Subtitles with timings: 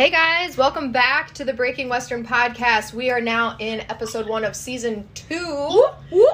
[0.00, 2.94] Hey guys, welcome back to the Breaking Western podcast.
[2.94, 5.88] We are now in episode one of season two,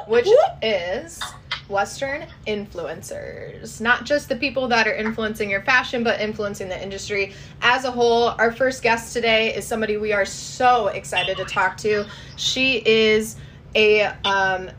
[0.07, 0.29] which
[0.63, 1.21] is
[1.69, 3.81] Western influencers.
[3.81, 7.91] Not just the people that are influencing your fashion, but influencing the industry as a
[7.91, 8.37] whole.
[8.39, 12.07] Our first guest today is somebody we are so excited to talk to.
[12.37, 13.35] She is
[13.75, 14.71] a um,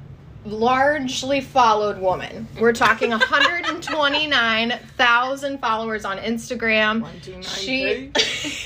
[0.48, 2.48] largely followed woman.
[2.60, 7.06] We're talking 129,000 followers on Instagram.
[7.44, 8.12] She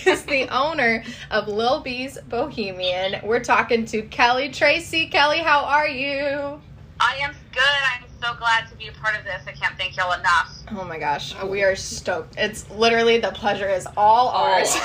[0.09, 3.20] is the owner of Lil B's Bohemian.
[3.23, 5.07] We're talking to Kelly Tracy.
[5.07, 6.62] Kelly, how are you?
[6.99, 7.63] I am good.
[7.63, 9.41] I'm so glad to be a part of this.
[9.48, 10.55] I can't thank y'all enough.
[10.71, 12.35] Oh my gosh, we are stoked.
[12.38, 14.70] It's literally the pleasure is all, ours.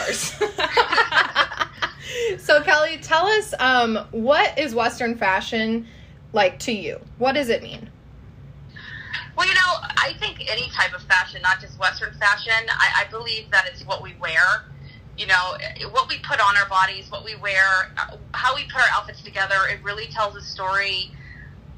[2.39, 5.87] so Kelly, tell us um, what is Western fashion
[6.33, 7.01] like to you?
[7.19, 7.91] What does it mean?
[9.37, 13.11] Well, you know, I think any type of fashion, not just Western fashion, I, I
[13.11, 14.65] believe that it's what we wear.
[15.19, 15.57] You know,
[15.93, 19.23] what we put on our bodies, what we wear, uh, how we put our outfits
[19.23, 21.11] together, it really tells a story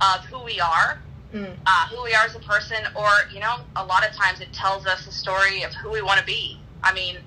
[0.00, 1.00] of who we are,
[1.32, 1.54] mm.
[1.66, 4.52] uh, who we are as a person, or, you know, a lot of times it
[4.52, 6.60] tells us a story of who we want to be.
[6.82, 7.18] I mean,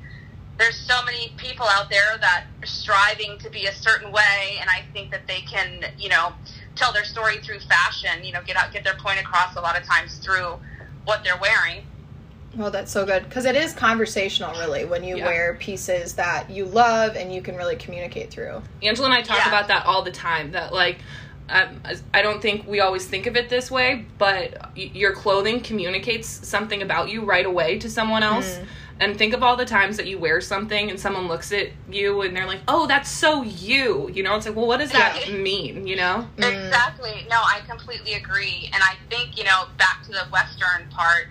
[0.58, 4.70] there's so many people out there that are striving to be a certain way, and
[4.70, 6.34] I think that they can, you know,
[6.76, 8.24] tell their story through fashion.
[8.24, 10.60] You know, get out, get their point across a lot of times through
[11.06, 11.84] what they're wearing.
[12.56, 15.26] Well, that's so good because it is conversational, really, when you yeah.
[15.26, 18.62] wear pieces that you love and you can really communicate through.
[18.84, 19.48] Angela and I talk yeah.
[19.48, 20.52] about that all the time.
[20.52, 21.00] That like,
[21.48, 21.82] um,
[22.14, 26.82] I don't think we always think of it this way, but your clothing communicates something
[26.82, 28.58] about you right away to someone else.
[28.58, 28.66] Mm.
[29.02, 32.22] And think of all the times that you wear something and someone looks at you
[32.22, 35.28] and they're like, "Oh, that's so you." You know, it's like, "Well, what does that
[35.32, 36.28] mean?" You know?
[36.38, 36.68] Mm.
[36.68, 37.26] Exactly.
[37.28, 38.70] No, I completely agree.
[38.72, 41.30] And I think you know, back to the Western part,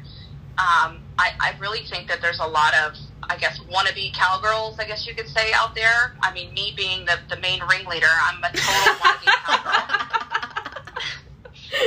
[0.59, 4.81] um, I, I really think that there's a lot of, I guess, wannabe cowgirls.
[4.81, 6.17] I guess you could say out there.
[6.23, 10.27] I mean, me being the the main ringleader, I'm a total wannabe cowgirl.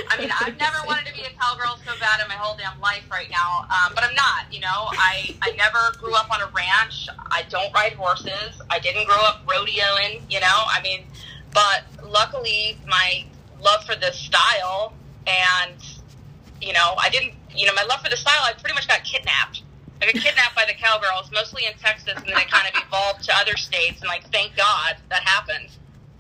[0.10, 2.80] I mean, I've never wanted to be a cowgirl so bad in my whole damn
[2.80, 4.52] life right now, um, but I'm not.
[4.52, 7.08] You know, I I never grew up on a ranch.
[7.32, 8.62] I don't ride horses.
[8.70, 10.22] I didn't grow up rodeoing.
[10.30, 11.06] You know, I mean,
[11.54, 13.26] but luckily my
[13.62, 14.94] love for this style
[15.28, 15.76] and
[16.64, 17.34] you know, I didn't.
[17.56, 19.62] You know, my love for the style, I pretty much got kidnapped.
[20.02, 23.24] I got kidnapped by the cowgirls, mostly in Texas, and then it kind of evolved
[23.26, 24.02] to other states.
[24.02, 25.70] And like, thank God that happened.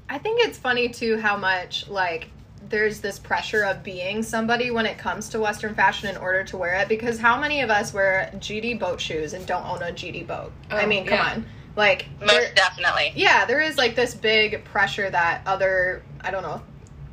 [0.09, 2.27] I think it's funny too how much like
[2.73, 6.57] there's this pressure of being somebody when it comes to Western fashion in order to
[6.57, 6.89] wear it.
[6.89, 10.51] Because how many of us wear GD boat shoes and don't own a GD boat?
[10.71, 11.33] Oh, I mean, come yeah.
[11.33, 11.45] on.
[11.75, 13.13] Like most there, definitely.
[13.15, 16.63] Yeah, there is like this big pressure that other I don't know.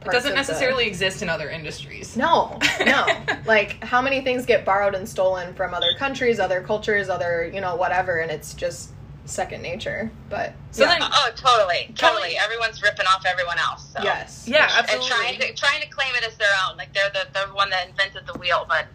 [0.00, 2.16] It doesn't necessarily the, exist in other industries.
[2.16, 3.06] No, no.
[3.46, 7.60] like how many things get borrowed and stolen from other countries, other cultures, other you
[7.60, 8.92] know whatever, and it's just
[9.30, 10.10] second nature.
[10.28, 10.98] But so yeah.
[10.98, 12.36] then, oh, totally, totally.
[12.36, 13.92] Everyone's ripping off everyone else.
[13.92, 14.02] So.
[14.02, 15.06] Yes, yeah, absolutely.
[15.06, 17.70] And trying to trying to claim it as their own, like they're the the one
[17.70, 18.86] that invented the wheel, but.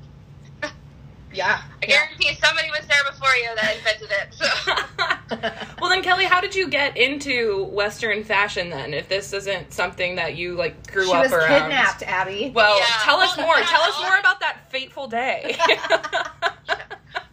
[1.34, 1.64] Yeah.
[1.84, 2.48] I guarantee yeah.
[2.48, 4.34] somebody was there before you that invented it.
[4.34, 5.76] So.
[5.82, 8.94] well, then, Kelly, how did you get into Western fashion then?
[8.94, 12.54] If this isn't something that you like grew she up was around, kidnapped, Abby.
[12.56, 12.86] Well, yeah.
[13.02, 13.54] tell us more.
[13.56, 15.58] Tell us more about that fateful day.
[15.68, 16.00] well,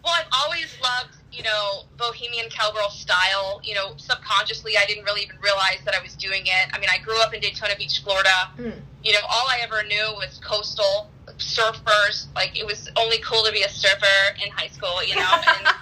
[0.04, 3.60] I've always loved you know, bohemian cowgirl style.
[3.64, 6.70] You know, subconsciously, I didn't really even realize that I was doing it.
[6.72, 8.50] I mean, I grew up in Daytona Beach, Florida.
[8.58, 8.80] Mm.
[9.02, 12.26] You know, all I ever knew was coastal surfers.
[12.34, 15.32] Like, it was only cool to be a surfer in high school, you know?
[15.32, 15.74] And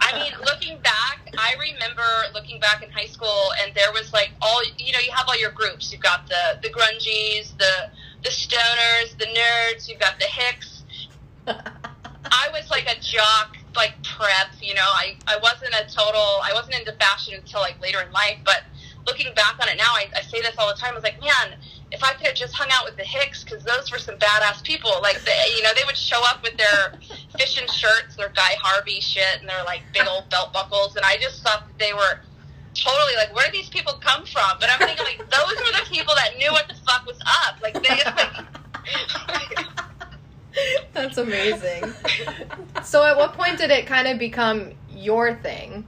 [0.00, 2.02] I mean, looking back, I remember
[2.34, 5.38] looking back in high school, and there was like all, you know, you have all
[5.38, 5.92] your groups.
[5.92, 7.90] You've got the, the grungies, the,
[8.22, 10.84] the stoners, the nerds, you've got the hicks.
[11.46, 14.52] I was like a jock like prep.
[14.60, 16.40] You know, I I wasn't a total.
[16.42, 18.38] I wasn't into fashion until like later in life.
[18.44, 18.62] But
[19.06, 20.92] looking back on it now, I, I say this all the time.
[20.92, 21.58] I was like, man,
[21.90, 24.62] if I could have just hung out with the Hicks, because those were some badass
[24.62, 24.92] people.
[25.02, 26.94] Like, they, you know, they would show up with their
[27.38, 31.16] fishing shirts, their Guy Harvey shit, and their like big old belt buckles, and I
[31.18, 32.20] just thought that they were
[32.74, 34.56] totally like, where do these people come from?
[34.58, 37.60] But I'm thinking like, those were the people that knew what the fuck was up.
[37.62, 38.00] Like they.
[39.28, 39.66] Like,
[40.92, 41.84] That's amazing.
[42.84, 45.84] so, at what point did it kind of become your thing?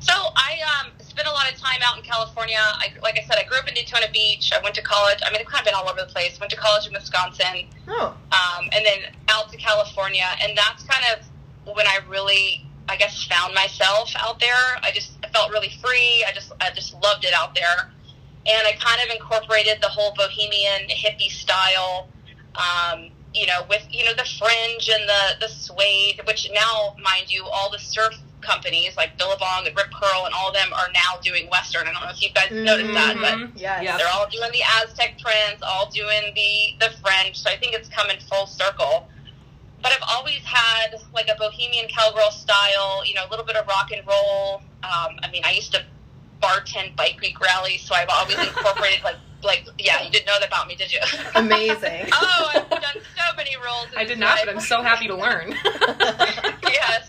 [0.00, 2.58] So, I um, spent a lot of time out in California.
[2.58, 4.52] I, like I said, I grew up in Daytona Beach.
[4.54, 5.18] I went to college.
[5.24, 6.38] I mean, I've kind of been all over the place.
[6.38, 7.66] Went to college in Wisconsin.
[7.88, 8.16] Oh.
[8.30, 10.26] Um, and then out to California.
[10.42, 14.78] And that's kind of when I really, I guess, found myself out there.
[14.82, 16.24] I just I felt really free.
[16.26, 17.90] I just, I just loved it out there.
[18.46, 22.08] And I kind of incorporated the whole bohemian hippie style.
[22.54, 27.30] Um, you know, with you know the fringe and the the suede, which now, mind
[27.30, 30.88] you, all the surf companies like Billabong and Rip Curl and all of them are
[30.94, 31.88] now doing Western.
[31.88, 33.52] I don't know if you guys noticed that, but Mhm.
[33.56, 33.82] Yes.
[33.82, 33.96] Yeah.
[33.96, 37.36] they're all doing the Aztec prints, all doing the the French.
[37.36, 39.08] So I think it's coming full circle.
[39.82, 43.66] But I've always had like a bohemian cowgirl style, you know, a little bit of
[43.66, 44.62] rock and roll.
[44.82, 45.82] Um, I mean, I used to
[46.40, 50.48] bartend Bike Week rally, so I've always incorporated like like yeah, you didn't know that
[50.48, 51.00] about me, did you?
[51.34, 52.08] Amazing.
[52.12, 53.86] oh, I've done so many roles.
[53.92, 54.46] in I did not, life.
[54.46, 55.50] but I'm so happy to learn.
[56.64, 57.08] yes.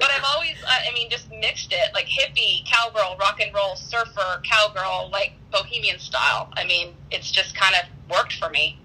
[0.00, 3.76] But I've always, uh, I mean, just mixed it like hippie, cowgirl, rock and roll,
[3.76, 6.50] surfer, cowgirl, like bohemian style.
[6.54, 8.78] I mean, it's just kind of worked for me.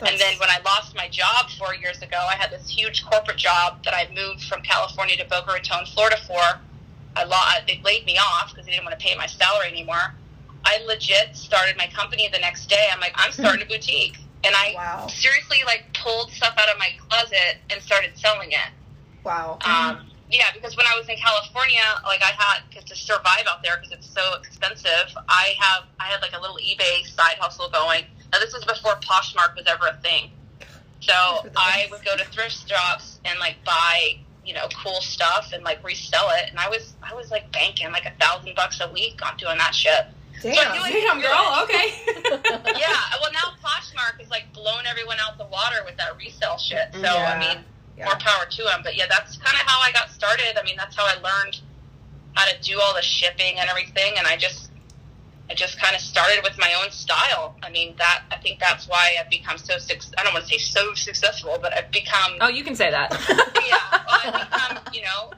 [0.00, 3.36] And then when I lost my job four years ago, I had this huge corporate
[3.36, 6.60] job that I moved from California to Boca Raton, Florida for.
[7.16, 10.14] I lost, they laid me off because they didn't want to pay my salary anymore.
[10.64, 12.88] I legit started my company the next day.
[12.92, 14.16] I'm like, I'm starting a boutique.
[14.44, 15.06] And I Wow.
[15.08, 18.70] seriously like pulled stuff out of my closet and started selling it.
[19.24, 19.58] wow.
[19.64, 23.62] Um, yeah, because when I was in California, like I had cause to survive out
[23.62, 25.14] there because it's so expensive.
[25.28, 28.04] I have I had like a little eBay side hustle going.
[28.32, 30.30] Now this was before Poshmark was ever a thing.
[31.00, 34.68] So Those were the I would go to thrift shops and like buy you know
[34.82, 38.12] cool stuff and like resell it, and I was I was like banking like a
[38.22, 40.06] thousand bucks a week on doing that shit.
[40.42, 40.54] Damn.
[40.54, 41.62] So I Damn, girl.
[41.64, 41.94] Okay.
[42.78, 46.88] yeah, well now Poshmark is like blowing everyone out the water with that resale shit.
[46.92, 47.34] So Yeah.
[47.34, 47.64] I mean
[47.96, 48.06] Yeah.
[48.06, 48.80] more power to them.
[48.82, 50.58] But yeah, that's kind of how I got started.
[50.58, 51.60] I mean, that's how I learned
[52.34, 54.14] how to do all the shipping and everything.
[54.18, 54.63] And I just,
[55.50, 57.54] I just kind of started with my own style.
[57.62, 59.76] I mean, that I think that's why I've become so.
[59.78, 62.32] Suc- I don't want to say so successful, but I've become.
[62.40, 63.10] Oh, you can say that.
[63.68, 65.32] yeah, well, I've become, you know,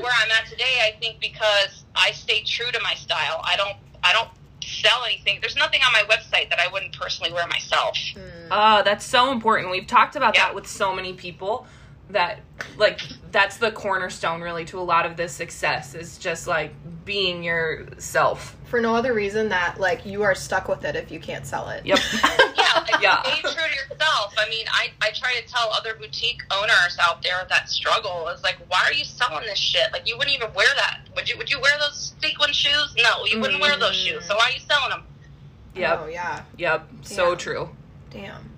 [0.00, 0.80] where I'm at today.
[0.82, 3.40] I think because I stay true to my style.
[3.44, 3.76] I don't.
[4.02, 4.28] I don't
[4.62, 5.38] sell anything.
[5.40, 7.96] There's nothing on my website that I wouldn't personally wear myself.
[7.96, 8.20] Mm.
[8.50, 9.70] Oh, that's so important.
[9.70, 10.46] We've talked about Yeah.
[10.46, 11.66] that with so many people
[12.10, 12.40] that
[12.76, 13.00] like
[13.30, 16.74] that's the cornerstone really to a lot of this success is just like
[17.04, 18.56] being yourself.
[18.74, 21.68] For no other reason that like you are stuck with it if you can't sell
[21.68, 21.86] it.
[21.86, 21.96] Yep.
[22.24, 23.22] yeah, like, Yeah.
[23.22, 24.34] stay true to yourself.
[24.36, 28.42] I mean, I, I try to tell other boutique owners out there that struggle is
[28.42, 29.92] like, why are you selling this shit?
[29.92, 31.02] Like, you wouldn't even wear that.
[31.14, 31.38] Would you?
[31.38, 32.96] Would you wear those sequin shoes?
[33.00, 34.08] No, you wouldn't wear those Mm.
[34.08, 34.24] shoes.
[34.26, 35.04] So why are you selling them?
[35.06, 36.08] Oh Yep.
[36.10, 36.42] yeah.
[36.58, 36.88] Yep.
[37.02, 37.68] So true.
[38.10, 38.50] Damn.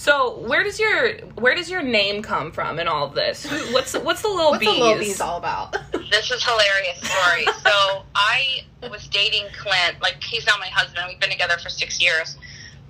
[0.00, 3.44] So where does your where does your name come from in all of this?
[3.72, 4.74] What's what's the little What's bees?
[4.78, 5.72] the little bees all about?
[5.92, 7.44] This is hilarious story.
[7.64, 10.00] so I was dating Clint.
[10.00, 11.04] Like, he's now my husband.
[11.08, 12.38] We've been together for six years.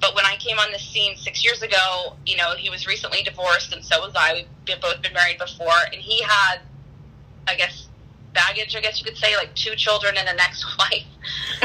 [0.00, 3.22] But when I came on the scene six years ago, you know, he was recently
[3.22, 4.44] divorced, and so was I.
[4.68, 6.58] We've both been married before, and he had,
[7.48, 7.88] I guess,
[8.34, 8.76] baggage.
[8.76, 11.04] I guess you could say, like two children and an ex-wife.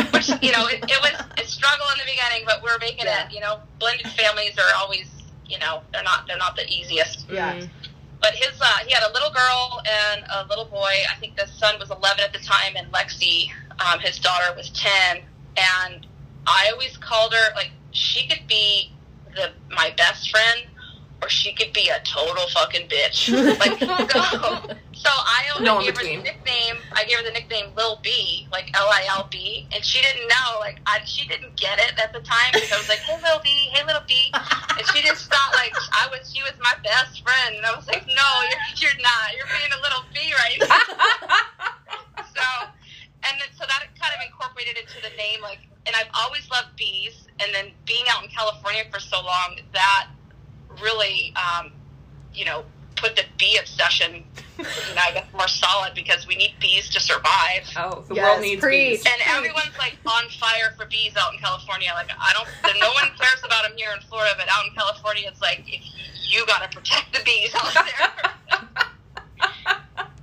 [0.13, 3.27] Which you know, it, it was a struggle in the beginning, but we're making Yeah.
[3.27, 3.33] it.
[3.33, 5.07] You know, blended families are always,
[5.47, 7.53] you know, they're not they're not the easiest yeah.
[7.55, 7.69] Mm.
[8.21, 9.81] but his uh, he had a little girl
[10.11, 10.93] and a little boy.
[11.09, 13.49] I think the son was 11 at the time, and Lexi,
[13.79, 15.23] um, his daughter, was 10.
[15.57, 16.07] And
[16.47, 18.91] I always called her like she could be
[19.35, 20.61] the my best friend,
[21.21, 23.29] or she could be a total fucking bitch.
[23.59, 26.79] like so, so I always No gave her the nickname.
[26.95, 30.27] I gave her the nickname Lil B, like L I L B, and she didn't
[30.31, 30.63] know.
[30.63, 33.43] Like I, she didn't get it at the time because I was like, "Hey, Lil
[33.43, 36.31] B, hey, little B," and she just thought like I was.
[36.31, 39.35] She was my best friend, and I was like, "No, you're, you're not.
[39.35, 42.45] You're being a little B right now." so,
[43.27, 45.43] and then so that kind of incorporated into the name.
[45.43, 49.59] Like, and I've always loved bees, and then being out in California for so long,
[49.75, 50.07] that
[50.79, 51.75] really, um,
[52.33, 52.63] you know,
[52.95, 54.23] put the bee obsession,
[54.59, 57.63] I guess more solid because we need bees to survive.
[57.77, 59.03] Oh, the Yes, world needs preach.
[59.03, 59.05] bees.
[59.11, 61.91] And everyone's like on fire for bees out in California.
[61.93, 62.47] Like I don't,
[62.79, 65.81] no one cares about them here in Florida, but out in California, it's like if
[66.29, 68.33] you got to protect the bees out there.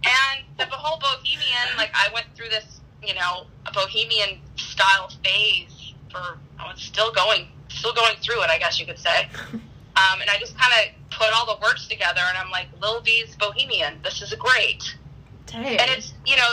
[0.05, 5.93] and the whole bohemian, like I went through this, you know, a bohemian style phase
[6.11, 6.39] for.
[6.59, 8.51] I was still going, still going through it.
[8.51, 9.29] I guess you could say.
[9.97, 13.03] Um, and I just kind of put all the words together, and I'm like, Lil
[13.03, 14.01] B's Bohemian.
[14.03, 14.97] This is great
[15.47, 15.79] Dang.
[15.79, 16.53] and it's you know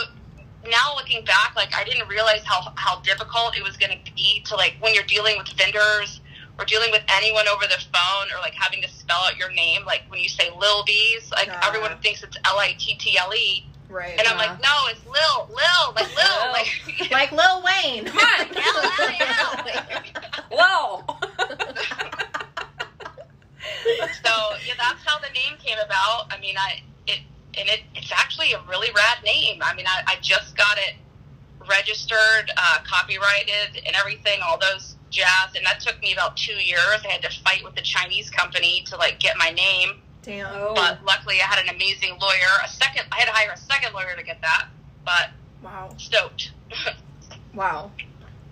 [0.68, 4.42] now looking back like i didn't realize how how difficult it was going to be
[4.44, 6.20] to like when you're dealing with vendors
[6.58, 9.84] or dealing with anyone over the phone or like having to spell out your name
[9.86, 11.60] like when you say lil bees like Yeah.
[11.62, 14.18] everyone thinks it's l-i-t-t-l-e right.
[14.18, 16.52] and i'm like no it's lil lil like lil Lil.
[16.52, 18.04] like like Lil Wayne.
[18.06, 18.48] Come on.
[20.50, 21.04] Whoa.
[24.22, 24.32] so
[24.66, 26.26] yeah, that's how the name came about.
[26.30, 27.20] I mean, I it
[27.58, 29.60] and it it's actually a really rad name.
[29.62, 30.94] I mean, I, I just got it
[31.68, 34.40] registered, uh, copyrighted, and everything.
[34.46, 37.00] All those jazz, and that took me about two years.
[37.04, 40.46] I had to fight with the Chinese company to like get my name, Damn.
[40.54, 40.74] Oh.
[40.74, 42.52] but luckily I had an amazing lawyer.
[42.64, 44.68] A second, I had to hire a second lawyer to get that.
[45.04, 45.30] but
[45.62, 46.52] wow, stoked.
[47.54, 47.90] wow,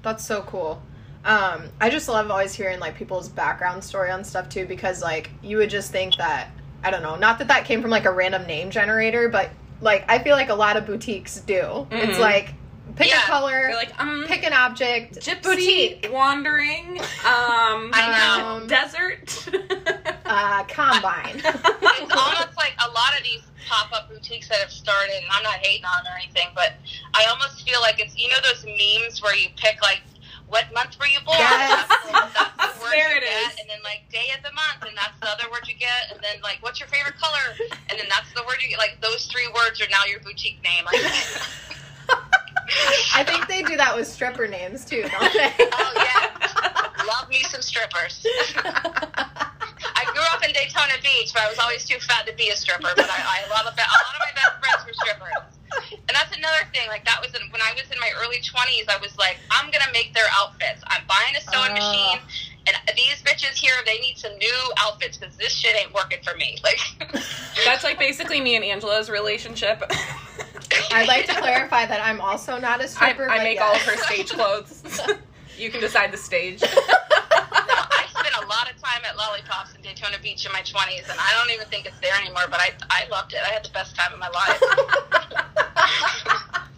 [0.02, 0.82] that's so cool.
[1.26, 5.30] Um, I just love always hearing like people's background story on stuff too, because like
[5.42, 6.48] you would just think that
[6.84, 10.04] I don't know, not that that came from like a random name generator, but like
[10.08, 11.54] I feel like a lot of boutiques do.
[11.54, 11.94] Mm-hmm.
[11.96, 12.54] It's like
[12.94, 13.22] pick Yeah.
[13.24, 17.04] a color, They're like, um, pick an object, gypsy, boutique, wandering, um,
[17.92, 18.66] I know.
[18.68, 19.48] Desert.
[20.24, 21.42] uh, combine.
[21.44, 25.42] it's almost like a lot of these pop up boutiques that have started, and I'm
[25.42, 26.74] not hating on or anything, but
[27.14, 30.02] I almost feel like it's you know those memes where you pick like
[30.48, 31.38] what month were you born?
[31.38, 31.86] Yes.
[31.88, 33.58] That's, that's the word There you it get, is.
[33.60, 36.20] and then like day of the month, and that's the other word you get, and
[36.22, 37.54] then like what's your favorite color,
[37.90, 38.78] and then that's the word you get.
[38.78, 40.84] Like those three words are now your boutique name.
[40.86, 41.02] Like,
[43.14, 45.52] I think they do that with stripper names too, don't they?
[45.58, 46.30] oh yeah,
[47.06, 48.24] love me some strippers.
[49.98, 52.56] I grew up in Daytona Beach, but I was always too fat to be a
[52.56, 52.90] stripper.
[52.96, 55.55] But I, I a lot of a lot of my best friends were strippers,
[56.16, 56.88] that's another thing.
[56.88, 58.86] Like that was in, when I was in my early twenties.
[58.88, 60.80] I was like, I'm gonna make their outfits.
[60.88, 61.76] I'm buying a sewing Oh.
[61.76, 62.20] machine,
[62.66, 66.34] and these bitches here, they need some new outfits because this shit ain't working for
[66.36, 66.58] me.
[66.64, 66.80] Like,
[67.64, 69.82] That's like basically me and Angela's relationship.
[70.92, 73.30] I'd like to clarify that I'm also not a stripper.
[73.30, 73.64] I but make yes.
[73.64, 74.82] all of her stage clothes.
[75.58, 76.60] you can decide the stage.
[76.62, 81.04] no, I spent a lot of time at Lollipops in Daytona Beach in my twenties,
[81.08, 82.44] and I don't even think it's there anymore.
[82.50, 83.40] But I, I loved it.
[83.44, 84.62] I had the best time of my life.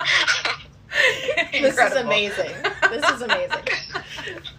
[1.53, 2.51] This is amazing.
[2.91, 3.63] This is amazing.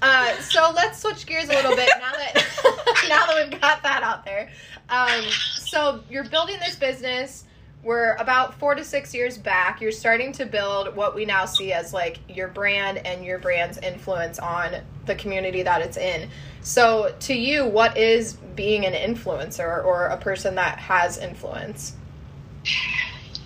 [0.01, 2.34] Uh, so let's switch gears a little bit now that
[3.10, 4.50] now that we've got that out there.
[4.89, 5.22] Um,
[5.58, 7.44] so you're building this business.
[7.84, 9.82] We're about four to six years back.
[9.82, 13.77] You're starting to build what we now see as like your brand and your brand's
[13.77, 16.29] influence on the community that it's in.
[16.62, 21.96] So, to you, what is being an influencer or a person that has influence?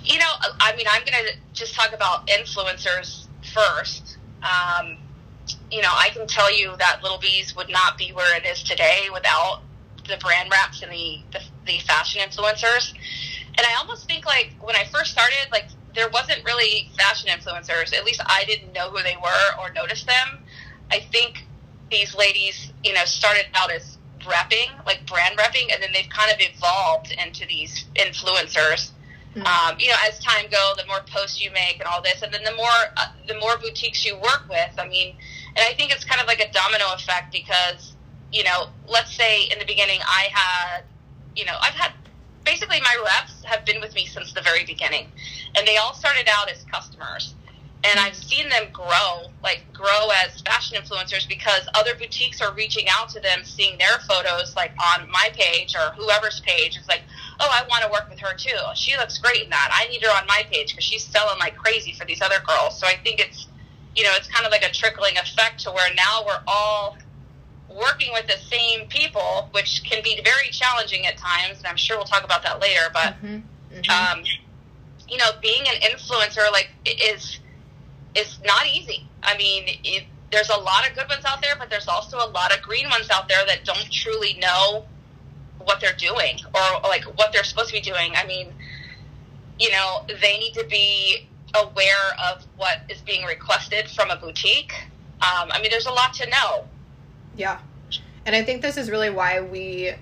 [0.03, 4.17] You know, I mean, I'm going to just talk about influencers first.
[4.43, 4.97] Um,
[5.71, 8.63] you know, I can tell you that Little Bees would not be where it is
[8.63, 9.61] today without
[10.07, 12.93] the brand reps and the, the, the fashion influencers.
[13.57, 17.93] And I almost think, like, when I first started, like, there wasn't really fashion influencers.
[17.93, 20.43] At least I didn't know who they were or notice them.
[20.91, 21.45] I think
[21.89, 26.31] these ladies, you know, started out as repping, like brand repping, and then they've kind
[26.31, 28.91] of evolved into these influencers
[29.35, 32.33] um, you know, as time go, the more posts you make and all this, and
[32.33, 34.73] then the more uh, the more boutiques you work with.
[34.77, 35.15] I mean,
[35.55, 37.95] and I think it's kind of like a domino effect because
[38.33, 40.83] you know, let's say in the beginning I had,
[41.35, 41.93] you know, I've had
[42.43, 45.07] basically my reps have been with me since the very beginning,
[45.55, 47.35] and they all started out as customers.
[47.85, 52.87] And I've seen them grow, like grow as fashion influencers because other boutiques are reaching
[52.89, 56.77] out to them, seeing their photos like on my page or whoever's page.
[56.77, 57.01] It's like,
[57.39, 58.57] oh, I want to work with her too.
[58.75, 59.69] She looks great in that.
[59.73, 62.79] I need her on my page because she's selling like crazy for these other girls.
[62.79, 63.47] So I think it's,
[63.95, 66.97] you know, it's kind of like a trickling effect to where now we're all
[67.69, 71.57] working with the same people, which can be very challenging at times.
[71.59, 72.89] And I'm sure we'll talk about that later.
[72.93, 73.43] But Mhm.
[73.73, 73.89] Mhm.
[73.89, 74.23] um,
[75.07, 77.39] you know, being an influencer like is
[78.15, 79.07] is not easy.
[79.23, 82.29] I mean, it, there's a lot of good ones out there, but there's also a
[82.29, 84.85] lot of green ones out there that don't truly know
[85.65, 88.13] what they're doing or like what they're supposed to be doing.
[88.15, 88.53] I mean,
[89.59, 94.73] you know, they need to be aware of what is being requested from a boutique.
[95.21, 96.65] Um, I mean, there's a lot to know.
[97.37, 97.59] Yeah.
[98.25, 99.93] And I think this is really why we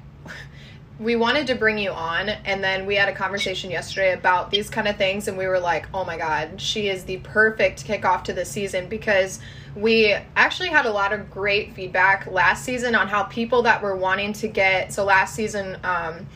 [0.99, 4.69] we wanted to bring you on and then we had a conversation yesterday about these
[4.69, 8.23] kind of things and we were like, "Oh my god, she is the perfect kickoff
[8.25, 9.39] to the season because
[9.75, 13.95] we actually had a lot of great feedback last season on how people that were
[13.95, 16.27] wanting to get so last season um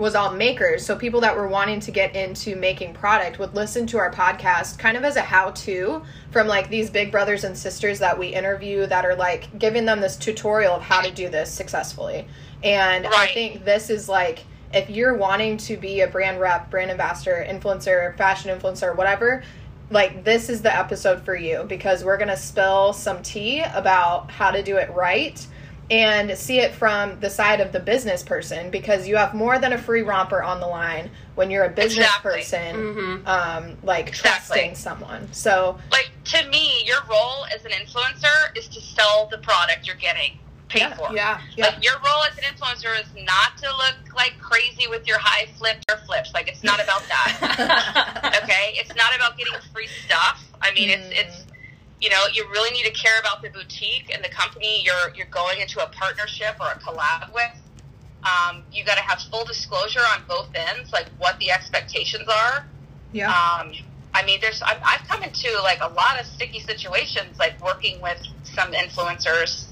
[0.00, 0.84] was all makers.
[0.84, 4.78] So people that were wanting to get into making product would listen to our podcast
[4.78, 8.28] kind of as a how to from like these big brothers and sisters that we
[8.28, 12.26] interview that are like giving them this tutorial of how to do this successfully.
[12.64, 16.90] And I think this is like if you're wanting to be a brand rep, brand
[16.90, 19.42] ambassador, influencer, fashion influencer, whatever,
[19.90, 24.30] like this is the episode for you because we're going to spill some tea about
[24.30, 25.46] how to do it right
[25.90, 29.72] and see it from the side of the business person because you have more than
[29.72, 32.32] a free romper on the line when you're a business Exactly.
[32.34, 33.26] person Mhm.
[33.26, 34.30] um like Exactly.
[34.58, 39.38] trusting someone so Like to me, your role as an influencer is to sell the
[39.38, 40.38] product you're getting
[40.70, 41.12] paid Yeah, for.
[41.14, 41.40] Yeah.
[41.56, 45.18] yeah Like your role as an influencer is not to look like crazy with your
[45.18, 46.32] high flips or flips.
[46.32, 48.40] Like it's not about that.
[48.42, 50.44] okay, it's not about getting free stuff.
[50.62, 50.92] I mean, Mm.
[50.98, 51.46] it's it's
[52.00, 55.26] you know you really need to care about the boutique and the company you're you're
[55.30, 57.50] going into a partnership or a collab with.
[58.22, 62.66] Um, you got to have full disclosure on both ends, like what the expectations are.
[63.12, 63.72] yeah Um,
[64.12, 68.00] I mean, there's I've, I've come into like a lot of sticky situations, like working
[68.02, 69.69] with some influencers,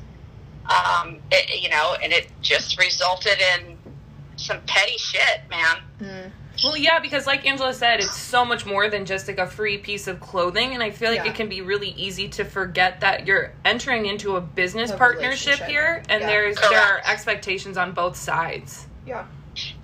[0.69, 3.77] um, it, you know, and it just resulted in
[4.37, 5.77] some petty shit, man.
[6.01, 6.31] Mm.
[6.65, 9.79] Well, yeah, because like Angela said, it's so much more than just like a free
[9.79, 11.31] piece of clothing, and I feel like Yeah.
[11.31, 15.61] it can be really easy to forget that you're entering into a business A partnership
[15.61, 16.27] here, and Yeah.
[16.27, 18.87] there's there are expectations on both sides.
[19.07, 19.25] Yeah.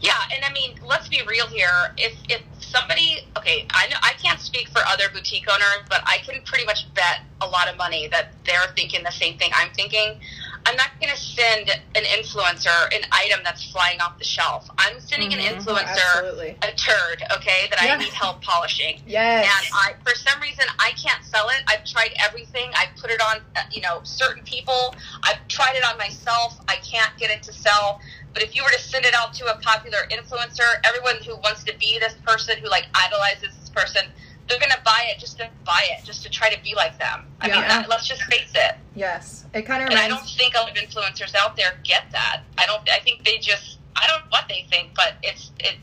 [0.00, 1.92] Yeah, and I mean, let's be real here.
[1.96, 6.18] If if somebody, okay, I know I can't speak for other boutique owners, but I
[6.18, 9.72] can pretty much bet a lot of money that they're thinking the same thing I'm
[9.74, 10.20] thinking.
[10.74, 14.68] I'm not going to send an influencer an item that's flying off the shelf.
[14.76, 15.34] I'm sending Mhm.
[15.38, 16.58] an influencer Absolutely.
[16.62, 17.94] a turd, okay, that Yeah.
[17.94, 19.00] I need help polishing.
[19.06, 19.46] Yes.
[19.46, 21.62] And I, for some reason, I can't sell it.
[21.68, 22.72] I've tried everything.
[22.74, 24.96] I've put it on, uh, you know, certain people.
[25.22, 26.58] I've tried it on myself.
[26.66, 28.00] I can't get it to sell.
[28.32, 31.62] But if you were to send it out to a popular influencer, everyone who wants
[31.64, 34.10] to be this person, who like idolizes this person,
[34.48, 37.26] they're gonna buy it just to buy it, just to try to be like them.
[37.40, 38.76] I mean, that, let's just face it.
[38.94, 39.44] yes.
[39.54, 42.42] It kind of And I don't think a lot of influencers out there get that.
[42.58, 42.88] I don't.
[42.90, 43.78] I think they just.
[43.96, 45.76] I don't know what they think, but it's it.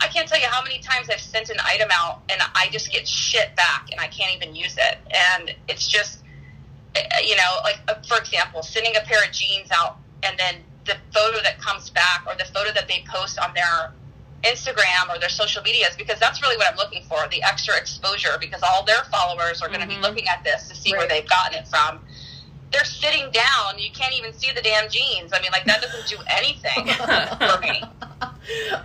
[0.00, 2.90] I can't tell you how many times I've sent an item out and I just
[2.90, 4.96] get shit back and I can't even use it.
[5.36, 6.20] And it's just,
[6.96, 10.56] uh, you know, like uh, for example, sending a pair of jeans out and then
[10.86, 13.92] the photo that comes back or the photo that they post on their
[14.42, 18.36] Instagram or their social medias because that's really what I'm looking for the extra exposure
[18.40, 20.02] because all their followers are going to be mm-hmm.
[20.02, 22.00] looking at this to see where they've gotten it from.
[22.72, 23.78] They're sitting down.
[23.78, 25.32] You can't even see the damn jeans.
[25.32, 26.86] I mean, like that doesn't do anything
[27.38, 27.82] for me.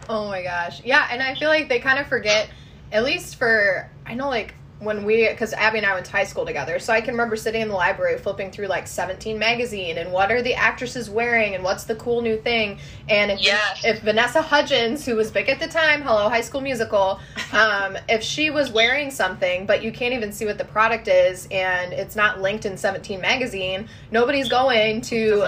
[0.09, 0.81] oh my gosh.
[0.83, 2.49] Yeah, and I feel like they kind of forget,
[2.91, 6.25] at least for, I know like when we, because Abby and I went to high
[6.25, 9.97] school together, so I can remember sitting in the library flipping through like 17 magazine
[9.97, 12.79] and what are the actresses wearing and what's the cool new thing.
[13.07, 13.81] And if, Yes.
[13.85, 17.19] if Vanessa Hudgens, who was big at the time, hello, High School Musical,
[17.53, 21.47] um, if she was wearing something, but you can't even see what the product is
[21.51, 25.43] and it's not linked in 17 magazine, nobody's going to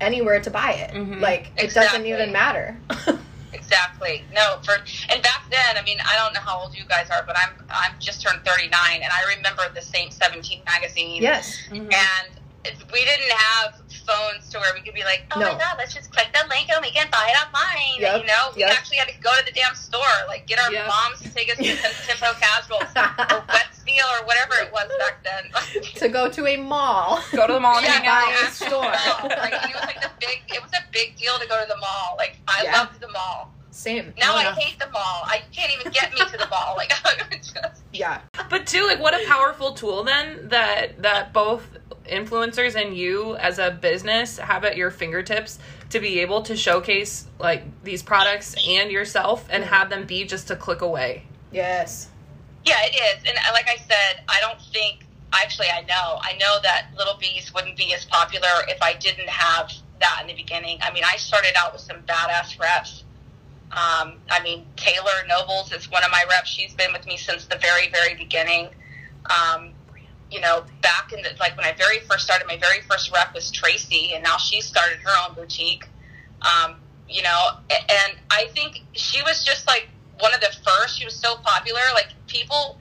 [0.00, 0.90] anywhere to buy it.
[0.92, 1.20] Mhm.
[1.20, 2.76] Like, it doesn't even matter.
[3.54, 4.24] Exactly.
[4.34, 4.74] No, for
[5.10, 7.54] and back then, I mean, I don't know how old you guys are, but I'm
[7.70, 11.22] I'm just turned 39, and I remember the same 17 magazine.
[11.22, 11.58] yes.
[11.70, 11.92] Mhm.
[11.92, 12.28] And
[12.64, 13.74] it- we didn't have
[14.06, 15.52] phones to where we could be like, oh No.
[15.52, 18.00] my god, let's just click the link and we can buy it online.
[18.00, 18.70] Yep, You know, we yep.
[18.72, 20.86] actually had to go to the damn store, like get our Yep.
[20.88, 22.82] moms to take us to some Tempo Casuals
[23.32, 25.82] or Wet Seal or whatever it was back then.
[25.96, 27.20] to go to a mall.
[27.32, 28.42] Go to the mall and Yeah, hang buy out.
[28.42, 28.92] a actual store.
[29.44, 30.42] Like, it was like the big.
[30.48, 32.14] It was a big deal to go to the mall.
[32.18, 32.78] Like I Yeah.
[32.78, 33.52] loved the mall.
[33.74, 34.14] Same.
[34.18, 35.22] Now Oh, I hate the mall.
[35.24, 36.74] I can't even get me to the mall.
[36.76, 36.92] Like
[37.30, 38.20] just, Yeah.
[38.48, 41.66] But too, like, what a powerful tool then that that both
[42.06, 45.58] influencers and you as a business have at your fingertips
[45.90, 50.50] to be able to showcase like these products and yourself and have them be just
[50.50, 51.24] a click away.
[51.50, 52.08] Yes.
[52.64, 53.28] yeah, it is.
[53.28, 55.00] And uh, like I said, I don't think.
[55.32, 56.18] Actually, I know.
[56.22, 60.28] I know that Little Bees wouldn't be as popular if I didn't have that in
[60.28, 60.78] the beginning.
[60.80, 63.02] I mean, I started out with some badass reps.
[63.74, 66.48] Um, I mean, Taylor Nobles is one of my reps.
[66.48, 68.68] She's been with me since the very, very beginning.
[69.26, 69.72] Um,
[70.30, 73.34] you know, back in the like when I very first started, my very first rep
[73.34, 75.88] was Tracy, and now she started her own boutique.
[76.42, 76.76] Um,
[77.08, 79.88] you know, and I think she was just like
[80.20, 80.98] one of the first.
[80.98, 82.78] She was so popular, like people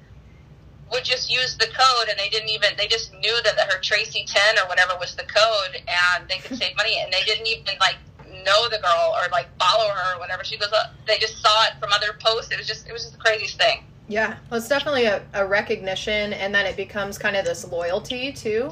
[0.92, 4.26] would just use the code, and they didn't even they just knew that her Tracy
[4.28, 7.66] ten or whatever was the code, and they could save money, and they didn't even
[7.80, 7.98] like
[8.44, 10.44] know the girl or like follow her or whatever.
[10.44, 12.52] She goes, uh, they just saw it from other posts.
[12.52, 13.84] It was just it was just the craziest thing.
[14.08, 14.38] Yeah.
[14.50, 18.70] Well, it's definitely a, a recognition, and then it becomes kind of this loyalty too.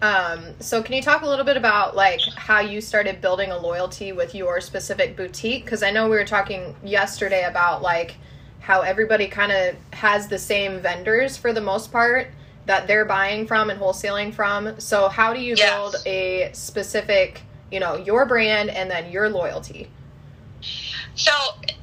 [0.00, 3.58] Um, so, can you talk a little bit about like how you started building a
[3.58, 5.64] loyalty with your specific boutique?
[5.64, 8.16] Because I know we were talking yesterday about like
[8.60, 12.28] how everybody kind of has the same vendors for the most part
[12.66, 14.78] that they're buying from and wholesaling from.
[14.80, 15.70] So, how do you Yes.
[15.70, 19.88] build a specific, you know, your brand and then your loyalty?
[21.14, 21.32] So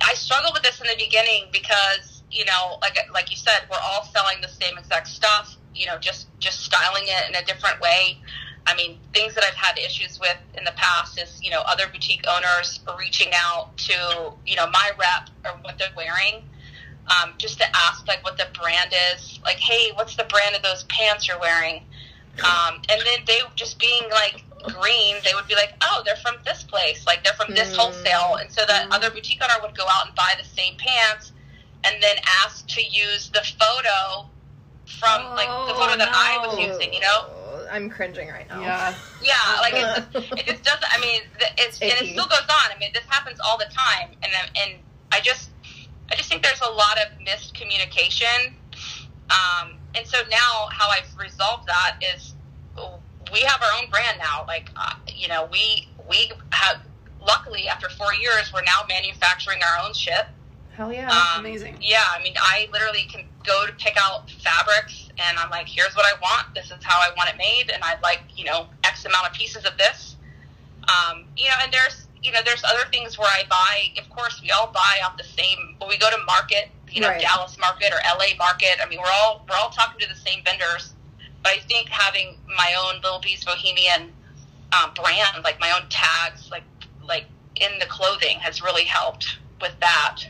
[0.02, 3.80] I struggled with this in the beginning because you know, like like you said, we're
[3.84, 5.58] all selling the same exact stuff.
[5.75, 8.19] You know, just just styling it in a different way.
[8.67, 11.86] I mean, things that I've had issues with in the past is you know other
[11.91, 16.43] boutique owners reaching out to you know my rep or what they're wearing,
[17.08, 19.39] um, just to ask like what the brand is.
[19.43, 21.84] Like, hey, what's the brand of those pants you're wearing?
[22.43, 26.35] Um, and then they just being like green, they would be like, oh, they're from
[26.45, 27.77] this place, like they're from this Mm.
[27.77, 28.95] wholesale, and so that Mm.
[28.95, 31.31] other boutique owner would go out and buy the same pants,
[31.83, 34.29] and then ask to use the photo
[34.99, 37.25] from like the Oh, photo that I was using, you know?
[37.29, 38.61] Oh, I'm cringing right now.
[38.61, 38.95] Yeah.
[39.21, 40.97] Yeah, like it's, it just doesn't.
[40.97, 42.71] I mean, th- it's and it still goes on.
[42.73, 44.79] I mean, this happens all the time, and and
[45.11, 45.49] I just
[46.11, 48.53] I just think there's a lot of miscommunication
[49.29, 52.28] Um, and so now, how I've resolved that is
[53.31, 54.45] we have our own brand now.
[54.47, 56.81] Like, uh, you know, we we have
[57.25, 60.27] luckily after four years, we're now manufacturing our own ship.
[60.73, 61.77] Hell yeah, Um, Amazing.
[61.81, 65.93] Yeah, I mean, I literally can go to pick out fabrics, and I'm like, here's
[65.95, 66.55] what I want.
[66.55, 69.33] This is how I want it made, and I'd like, you know, X amount of
[69.33, 70.15] pieces of this.
[70.87, 74.01] Um, you know, and there's, you know, there's other things where I buy.
[74.01, 75.75] Of course, we all buy off the same.
[75.79, 77.21] When we go to market, you know, Right.
[77.21, 78.77] Dallas market or LA market.
[78.81, 80.93] I mean, we're all we're all talking to the same vendors.
[81.43, 84.12] But I think having my own Lil B's Bohemian
[84.73, 86.63] um, brand, like my own tags, like
[87.08, 87.25] like
[87.56, 90.21] in the clothing, has really helped with that.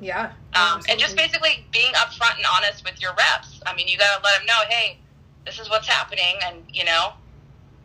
[0.00, 0.32] yeah.
[0.54, 3.60] Um, and just basically being upfront and honest with your reps.
[3.66, 4.98] I mean, you got to let them know, hey,
[5.44, 7.12] this is what's happening, and you know,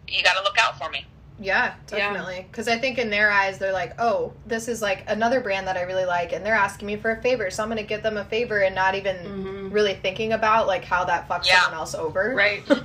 [0.07, 1.05] you got to look out for me.
[1.39, 2.45] Yeah, definitely.
[2.49, 5.75] Because I think in their eyes, they're like, oh, this is like another brand that
[5.75, 8.03] I really like, and they're asking me for a favor, so I'm going to give
[8.03, 9.62] them a favor and not even Mhm.
[9.73, 11.61] Really thinking about like how that fucks Yeah.
[11.63, 12.33] someone else over.
[12.35, 12.63] Right.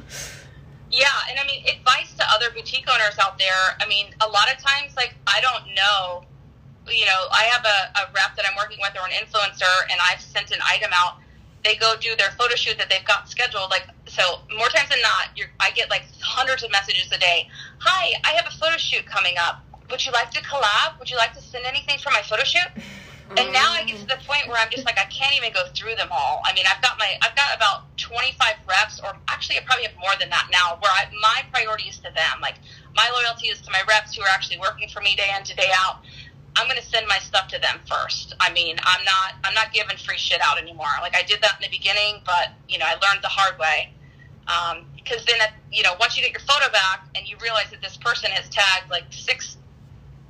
[0.91, 3.77] Yeah, and I mean, advice to other boutique owners out there.
[3.79, 6.25] I mean, a lot of times, like, I don't know.
[6.91, 10.01] You know, I have a, a rep that I'm working with or an influencer, and
[10.11, 11.19] I've sent an item out.
[11.63, 13.69] They go do their photo shoot that they've got scheduled.
[13.69, 17.49] Like, so more times than not, you're, I get like hundreds of messages a day.
[17.81, 19.61] Hi, I have a photo shoot coming up.
[19.91, 20.99] Would you like to collab?
[21.01, 22.69] Would you like to send anything for my photo shoot?
[23.37, 25.67] And now I get to the point where I'm just like I can't even go
[25.75, 26.41] through them all.
[26.45, 28.35] I mean, I've got my I've got about 25
[28.69, 30.79] reps, or actually I probably have more than that now.
[30.81, 32.41] Where I, my priority is to them.
[32.41, 32.57] Like
[32.97, 35.55] my loyalty is to my reps who are actually working for me day in to
[35.55, 36.01] day out.
[36.57, 38.35] I'm going to send my stuff to them first.
[38.41, 40.91] I mean, I'm not I'm not giving free shit out anymore.
[41.03, 43.93] Like I did that in the beginning, but you know I learned the hard way.
[44.49, 45.37] Um, because then,
[45.71, 48.49] you know, once you get your photo back and you realize that this person has
[48.49, 49.58] tagged like six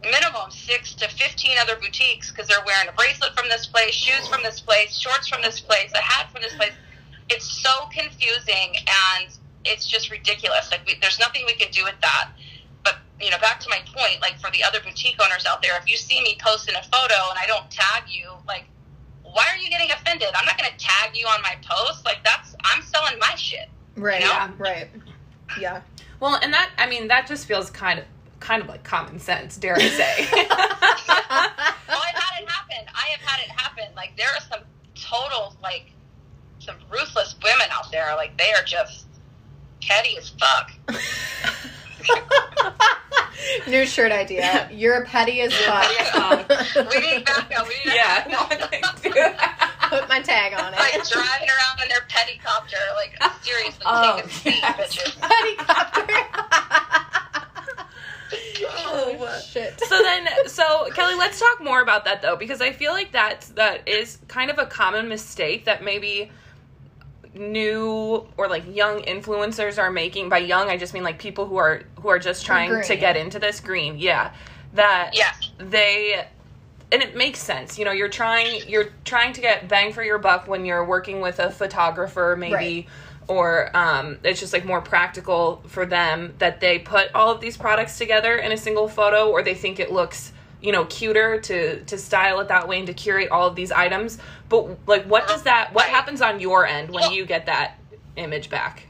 [0.03, 4.29] minimum six to 15 other boutiques because they're wearing a bracelet from this place, shoes
[4.29, 6.73] from this place, shorts from this place, a hat from this place.
[7.29, 9.29] It's so confusing and
[9.65, 10.71] it's just ridiculous.
[10.71, 12.31] Like, we, there's nothing we can do with that.
[12.85, 15.77] But, you know, back to my point, like for the other boutique owners out there,
[15.79, 18.65] if you see me posting a photo and I don't tag you, like,
[19.23, 20.29] why are you getting offended?
[20.35, 22.05] I'm not going to tag you on my post.
[22.05, 23.69] Like, that's, I'm selling my shit.
[23.97, 24.21] Right.
[24.21, 24.51] Yeah.
[24.59, 24.89] Right.
[25.61, 25.83] Yeah.
[26.21, 28.05] Well, and that I mean that just feels kind of
[28.40, 30.29] kind of like common sense, dare I say.
[30.33, 30.37] Oh,
[31.88, 32.87] I've had it happen.
[32.94, 33.87] I have had it happen.
[33.96, 34.61] Like there are some
[34.94, 35.87] total like
[36.61, 38.14] some ruthless women out there.
[38.16, 39.07] Like they are just
[39.83, 40.72] petty as fuck.
[43.68, 44.68] New shirt idea.
[44.72, 45.88] You're a petty as fuck.
[46.92, 47.66] We need backup.
[47.68, 48.38] We need yeah, a no,
[49.88, 50.79] Put my tag on it.
[50.79, 51.09] like it.
[51.11, 52.77] driving around in their petty copter.
[52.96, 54.96] Like seriously, Oh, take a seat, yes.
[54.96, 55.18] bitches.
[55.20, 57.08] Petty copter.
[58.91, 59.81] Oh, shit.
[59.81, 63.49] so then so kelly let's talk more about that though because i feel like that's
[63.51, 66.31] that is kind of a common mistake that maybe
[67.35, 71.57] new or like young influencers are making by young i just mean like people who
[71.57, 74.33] are who are just trying to get into this green yeah
[74.75, 75.33] that yeah.
[75.59, 76.27] they
[76.91, 80.19] and it makes sense you know you're trying you're trying to get bang for your
[80.19, 82.87] buck when you're working with a photographer maybe Right.
[83.29, 87.57] Or um, it's just like more practical for them that they put all of these
[87.57, 91.85] products together in a single photo or they think it looks you know cuter to
[91.85, 95.29] to style it that way and to curate all of these items but like what
[95.29, 97.79] does that what happens on your end when you get that
[98.17, 98.88] image back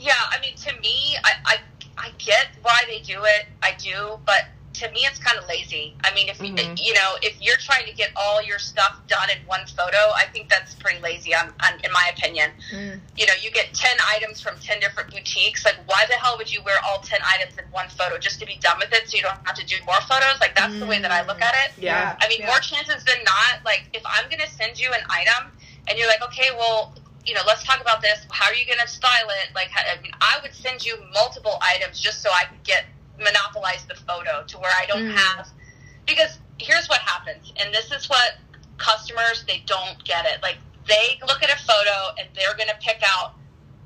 [0.00, 1.56] Yeah, I mean, to me, I, I,
[1.98, 3.46] I get why they do it.
[3.62, 5.96] I do, but to me, it's kind of lazy.
[6.04, 6.78] I mean, if Mhm.
[6.80, 10.26] you know, if you're trying to get all your stuff done in one photo, I
[10.32, 11.34] think that's pretty lazy.
[11.34, 13.00] On, on in my opinion, Mm.
[13.16, 15.64] you know, you get ten items from ten different boutiques.
[15.64, 18.46] Like, why the hell would you wear all ten items in one photo just to
[18.46, 20.40] be done with it, so you don't have to do more photos?
[20.40, 21.72] Like, that's the way that I look at it.
[21.76, 22.16] Yeah.
[22.20, 22.46] I mean, Yeah.
[22.46, 25.56] more chances than not, like if I'm going to send you an item
[25.88, 26.94] and you're like, okay, well,
[27.26, 28.20] you know, let's talk about this.
[28.30, 29.54] How are you going to style it?
[29.54, 32.86] Like, how, I mean, I would send you multiple items just so I could get
[33.20, 35.16] monopolize the photo to where I don't Mm.
[35.16, 35.48] have.
[36.06, 38.38] Because here's what happens, and this is what
[38.78, 40.42] customers they don't get it.
[40.42, 43.34] Like they look at a photo and they're going to pick out.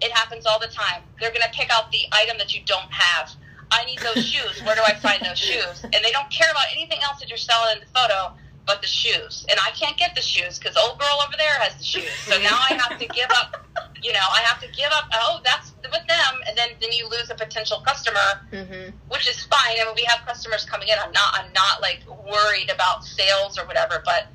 [0.01, 1.03] It happens all the time.
[1.20, 3.31] They're going to pick out the item that you don't have.
[3.70, 4.62] I need those shoes.
[4.64, 5.83] Where do I find those shoes?
[5.85, 8.33] And they don't care about anything else that you're selling in the photo
[8.66, 9.44] but the shoes.
[9.50, 12.09] And I can't get the shoes because old girl over there has the shoes.
[12.27, 13.61] So now I have to give up.
[14.05, 15.05] You know, I have to give up.
[15.14, 18.18] Oh, that's with them, and then then you lose a potential customer,
[18.53, 18.90] Mm-hmm.
[19.09, 19.77] which is fine.
[19.81, 20.96] I mean, we have customers coming in.
[21.03, 21.33] I'm not.
[21.33, 22.00] I'm not like
[22.31, 24.03] worried about sales or whatever.
[24.05, 24.27] But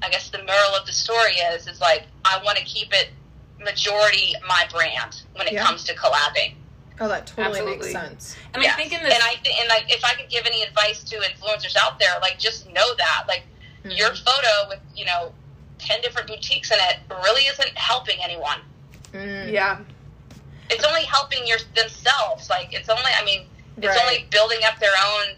[0.00, 3.08] I guess the moral of the story is is like I want to keep it
[3.58, 5.64] majority my brand when it Yeah.
[5.64, 6.54] comes to collabing.
[7.00, 7.92] Oh, that totally Absolutely.
[7.92, 8.36] makes sense.
[8.54, 8.76] i mean Yes.
[8.76, 11.74] thinking this And I think, and like, if I could give any advice to influencers
[11.76, 13.42] out there, like, just know that, like,
[13.84, 13.96] Mhm.
[13.96, 15.32] your photo with you know
[15.78, 18.60] ten different boutiques in it really isn't helping anyone.
[19.12, 19.50] Mm.
[19.50, 19.78] Yeah.
[20.68, 22.48] It's only helping your themselves.
[22.50, 23.46] Like it's only, I mean,
[23.78, 23.98] it's Right.
[24.00, 25.34] only building up their own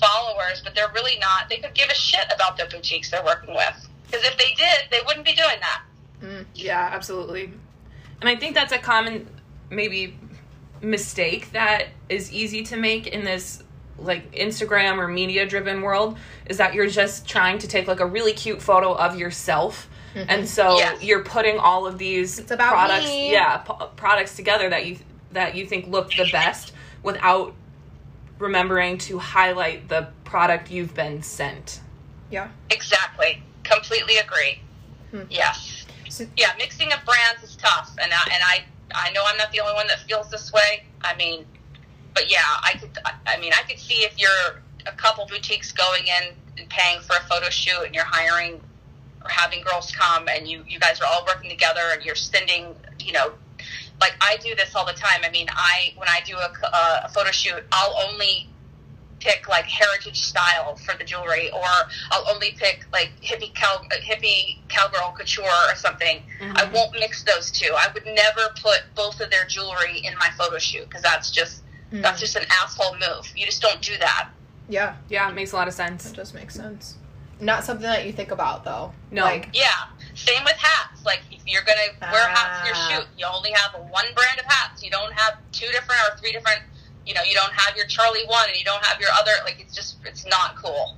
[0.00, 1.48] followers, but they're really not.
[1.48, 3.88] They could give a shit about the boutiques they're working with.
[4.10, 5.82] Because if they did, they wouldn't be doing that.
[6.22, 6.44] Mm.
[6.54, 7.52] Yeah, absolutely.
[8.20, 9.28] And I think that's a common
[9.70, 10.18] maybe
[10.80, 13.62] mistake that is easy to make in this
[13.98, 18.06] like Instagram or media driven world is that you're just trying to take like a
[18.06, 19.88] really cute photo of yourself.
[20.14, 21.02] And so Yes.
[21.02, 23.30] you're putting all of these It's about products, me.
[23.30, 24.98] yeah, p- products together that you
[25.32, 27.54] that you think look the best without
[28.38, 31.80] remembering to highlight the product you've been sent.
[32.30, 32.48] Yeah.
[32.70, 33.42] Exactly.
[33.64, 34.60] Completely agree.
[35.10, 35.22] Hmm.
[35.28, 35.84] Yes.
[36.08, 39.52] So- Yeah, mixing of brands is tough, and I, and I I know I'm not
[39.52, 40.84] the only one that feels this way.
[41.02, 41.44] I mean,
[42.18, 42.90] but yeah, I could.
[43.26, 47.14] I- mean, I could see if you're a couple boutiques going in and paying for
[47.14, 48.60] a photo shoot, and you're hiring
[49.22, 52.74] or having girls come, and you you guys are all working together, and you're sending,
[52.98, 53.32] you know.
[54.00, 55.20] Like I do this all the time.
[55.24, 58.48] I mean, I when I do a, a, uh, a photo shoot, I'll only
[59.20, 61.68] pick like heritage style for the jewelry, or
[62.10, 66.22] I'll only pick like hippie cow hippie cowgirl couture or something.
[66.40, 66.74] I mm-hmm.
[66.74, 67.72] won't mix those two.
[67.76, 71.62] I would never put both of their jewelry in my photo shoot because that's just
[71.92, 72.02] Mm.
[72.02, 73.26] that's just an asshole move.
[73.34, 74.28] You just don't do that.
[74.68, 76.10] Yeah, Yeah, it makes a lot of sense.
[76.10, 76.96] It does make sense.
[77.40, 78.92] Not something that you think about though.
[79.10, 79.22] No.
[79.22, 79.84] Like, Yeah.
[80.14, 81.04] Same with hats.
[81.06, 82.88] Like if you're gonna wear hats for your Ah.
[82.90, 84.82] shoot, you only have one brand of hats.
[84.82, 86.60] You don't have two different or three different.
[87.06, 89.30] You know, you don't have your Charlie one and you don't have your other.
[89.44, 90.97] Like it's just it's not cool.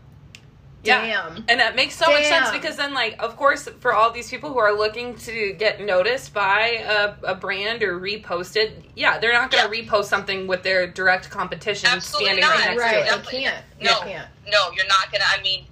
[0.83, 1.05] Yeah.
[1.05, 1.45] damn.
[1.49, 4.51] And that makes so much sense because then, like, of course, for all these people
[4.53, 9.51] who are looking to get noticed by a, a brand or reposted, yeah, they're not
[9.51, 13.01] going to repost something with their direct competition Absolutely standing right next Right, to I
[13.01, 13.05] it.
[13.05, 13.41] Definitely.
[13.41, 13.65] can't.
[13.83, 13.91] No.
[14.01, 14.29] I can't.
[14.49, 15.25] No, you're not gonna.
[15.29, 15.67] I mean,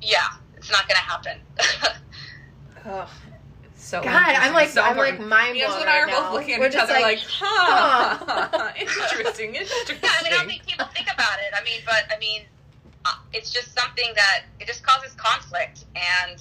[0.00, 1.38] yeah, it's not gonna happen.
[2.86, 3.08] Ugh.
[3.76, 5.28] So God, I'm like, so I'm like important.
[5.30, 6.32] mind blown Angela and I are right both now.
[6.34, 8.18] looking at We're each other like, huh,
[8.52, 8.72] huh.
[8.80, 9.96] interesting, interesting.
[10.02, 11.54] Yeah, I mean, I don't think people think about it.
[11.58, 12.42] I mean, but I mean,
[13.32, 16.40] it's just something that it just causes conflict, and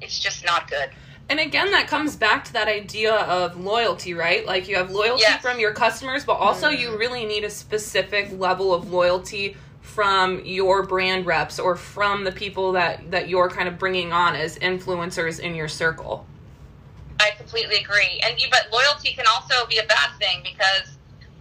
[0.00, 0.90] it's just not good.
[1.30, 4.44] And again, that comes back to that idea of loyalty, right?
[4.44, 5.40] Like you have loyalty Yes.
[5.40, 6.78] from your customers, but also Mhm.
[6.78, 12.32] you really need a specific level of loyalty from your brand reps or from the
[12.32, 16.26] people that that you're kind of bringing on as influencers in your circle.
[17.20, 18.20] I completely agree.
[18.24, 20.93] And you, but loyalty can also be a bad thing because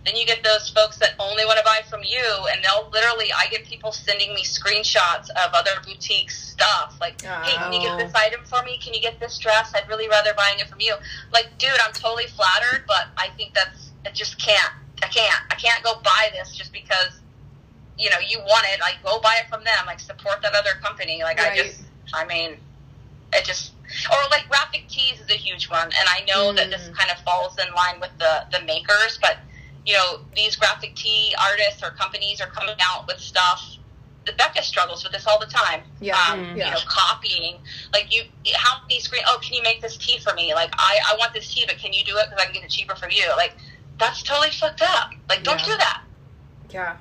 [0.05, 3.31] then you get those folks that only want to buy from you, and they'll literally.
[3.33, 7.97] I get people sending me screenshots of other boutique stuff, like, "Hey, can you Oh.
[7.97, 8.77] get this item for me?
[8.77, 9.71] Can you get this dress?
[9.73, 10.95] I'd really rather buying it from you."
[11.31, 14.73] Like, dude, I'm totally flattered, but I think that's I just can't.
[15.01, 15.41] I can't.
[15.49, 17.21] I can't go buy this just because
[17.97, 18.79] you know you want it.
[18.81, 19.85] Like, go buy it from them.
[19.85, 21.23] Like, support that other company.
[21.23, 21.81] Like, I just.
[22.13, 22.57] I mean,
[23.33, 23.71] it just
[24.11, 26.95] or like graphic tees is a huge one and i know that this Mm.
[26.97, 29.37] kind of falls in line with the the makers but
[29.85, 33.77] you know these graphic tee artists or companies are coming out with stuff.
[34.25, 35.81] The becca struggles with this all the time.
[35.99, 36.57] Yeah, um, Mm.
[36.57, 36.67] yeah.
[36.67, 37.57] you know copying.
[37.91, 38.23] Like you
[38.55, 40.53] how many screen oh can you make this tee for me?
[40.53, 42.63] Like i i want this tee but can you do it because i can get
[42.63, 43.27] it cheaper for you?
[43.35, 43.53] Like
[43.99, 45.11] that's totally fucked up.
[45.27, 45.65] Like don't Yeah.
[45.65, 46.03] do that.
[46.69, 46.97] Yeah.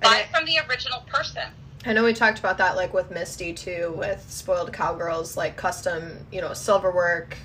[0.00, 1.44] Buy I, from the original person.
[1.84, 6.26] I know we talked about that like with Misty too, with spoiled cowgirls, like custom,
[6.32, 7.36] you know, silver work,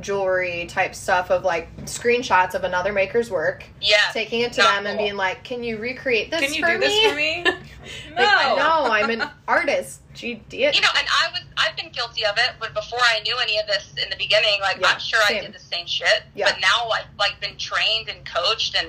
[0.00, 3.96] jewelry type stuff of like screenshots of another maker's work, Yeah.
[4.12, 6.78] taking it to them and being like, "Can you recreate this Can you for do
[6.78, 7.42] me?" this for me?
[8.14, 8.22] no.
[8.22, 10.00] Like, no, I'm an artist.
[10.14, 13.36] Gee, you know, and I was I've been guilty of it, but before I knew
[13.40, 15.38] any of this in the beginning, like Yeah, I'm sure same.
[15.38, 16.22] I did the same shit.
[16.34, 16.50] Yeah.
[16.52, 18.88] But now I've like been trained and coached and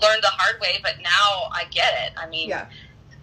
[0.00, 2.12] learned the hard way, but now I get it.
[2.16, 2.66] I mean Yeah.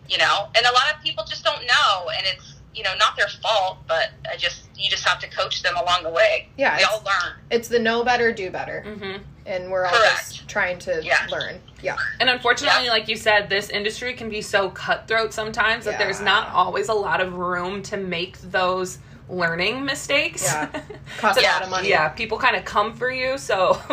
[0.10, 3.15] you know, and a lot of people just don't know and it's you know, not
[3.17, 6.47] their fault, but I just you just have to coach them along the way.
[6.57, 7.34] Yeah, We it's- all learn.
[7.51, 9.23] It's the know better, do better, Mm-hmm.
[9.45, 10.34] and we're all Correct.
[10.36, 11.27] just trying to Yeah.
[11.29, 11.62] learn.
[11.84, 16.21] Yeah, And unfortunately, like you said, this industry can be so cutthroat sometimes that there's
[16.21, 20.43] not always a lot of room to make those learning mistakes.
[20.43, 20.67] Yeah.
[21.17, 21.89] costs a lot of money.
[21.89, 23.81] yeah, people kind of come for you, so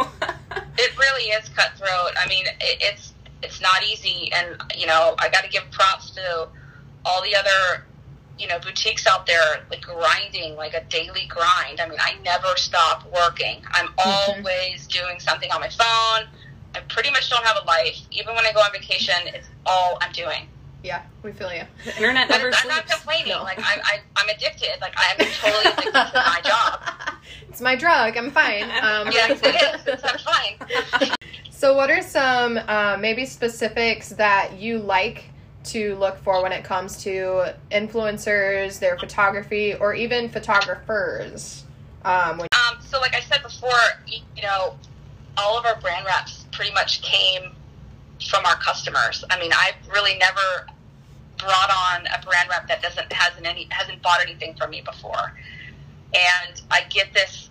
[0.80, 2.12] It really is cutthroat.
[2.16, 3.12] I mean, it, it's
[3.42, 6.48] it's not easy, and you know, I got to give props to
[7.04, 7.84] all the other
[8.38, 11.80] you know boutiques out there, like grinding, like a daily grind.
[11.80, 13.62] I mean, I never stop working.
[13.72, 16.28] I'm always doing something on my phone.
[16.74, 17.96] I pretty much don't have a life.
[18.10, 20.48] Even when I go on vacation, it's all I'm doing.
[20.84, 21.62] yeah, we feel you.
[21.84, 23.32] the internet But never I'm not complaining.
[23.32, 23.42] No.
[23.42, 24.80] Like I, I, I'm addicted.
[24.80, 26.80] Like I'm totally addicted to my job.
[27.48, 28.16] It's my drug.
[28.16, 28.64] I'm fine.
[28.82, 29.86] Um, Yes, it is.
[29.86, 31.10] It's, I'm fine.
[31.50, 35.24] So, what are some uh, maybe specifics that you like
[35.68, 41.64] to look for when it comes to influencers, their photography, or even photographers?
[42.04, 44.76] Um, when, Um, so, like I said before, you know,
[45.36, 47.52] all of our brand reps pretty much came
[48.28, 49.24] from our customers.
[49.30, 50.66] I mean, I've really never
[51.38, 55.34] brought on a brand rep that doesn't hasn't any hasn't bought anything from me before,
[56.14, 57.47] and I get this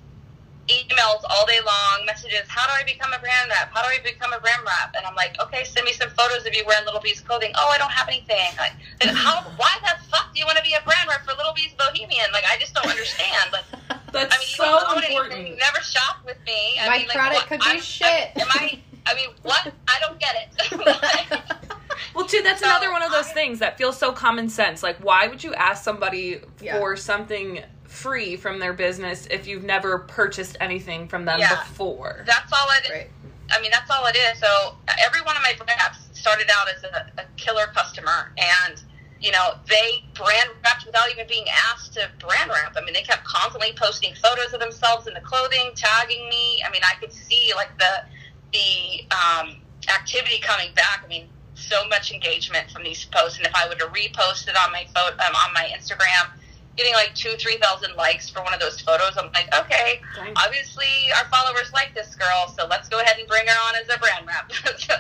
[0.68, 2.48] emails all day long, messages.
[2.48, 3.70] How do I become a brand rep?
[3.74, 4.94] How do I become a brand rep?
[4.96, 7.52] And I'm like, okay, send me some photos of you wearing Lil B's clothing.
[7.56, 8.52] Oh, I don't have anything.
[8.58, 8.74] Like,
[9.16, 9.44] how?
[9.58, 12.28] Why the fuck do you want to be a brand rep for Lil B's Bohemian?
[12.34, 13.52] Like, I just don't understand.
[13.52, 13.66] Like,
[14.12, 15.34] that's I mean, so you don't important.
[15.34, 15.54] Anything.
[15.54, 16.78] You never shop with me.
[16.80, 18.32] I My mean, product what, could be I'm, shit.
[18.36, 18.80] I'm, am I?
[19.06, 19.72] I mean, what?
[19.88, 21.42] I don't get it.
[22.14, 24.82] Well, too, that's So, another one of those I- things that feels so common sense.
[24.82, 26.80] Like, why would you ask somebody Yeah.
[26.80, 31.64] for something free from their business if you've never purchased anything from them Yeah.
[31.64, 32.24] before?
[32.26, 32.90] That's all it.
[32.92, 33.10] Right.
[33.52, 34.40] I mean, that's all it is.
[34.40, 38.82] So every one of my brand reps started out as a, a killer customer, and
[39.20, 42.76] you know they brand repped without even being asked to brand rep.
[42.76, 46.62] I mean, they kept constantly posting photos of themselves in the clothing, tagging me.
[46.68, 48.04] I mean, I could see like the
[48.52, 49.56] the um,
[49.90, 51.04] activity coming back.
[51.06, 54.58] I mean, so much engagement from these posts, and if I were to repost it
[54.58, 56.32] on my photo um, on my Instagram.
[56.78, 59.18] Getting like two, three thousand likes for one of those photos.
[59.18, 60.00] I'm like, okay,
[60.36, 60.86] obviously
[61.18, 64.00] our followers like this girl, so let's go ahead and bring her on as a
[64.00, 64.52] brand rep.
[64.80, 64.94] so,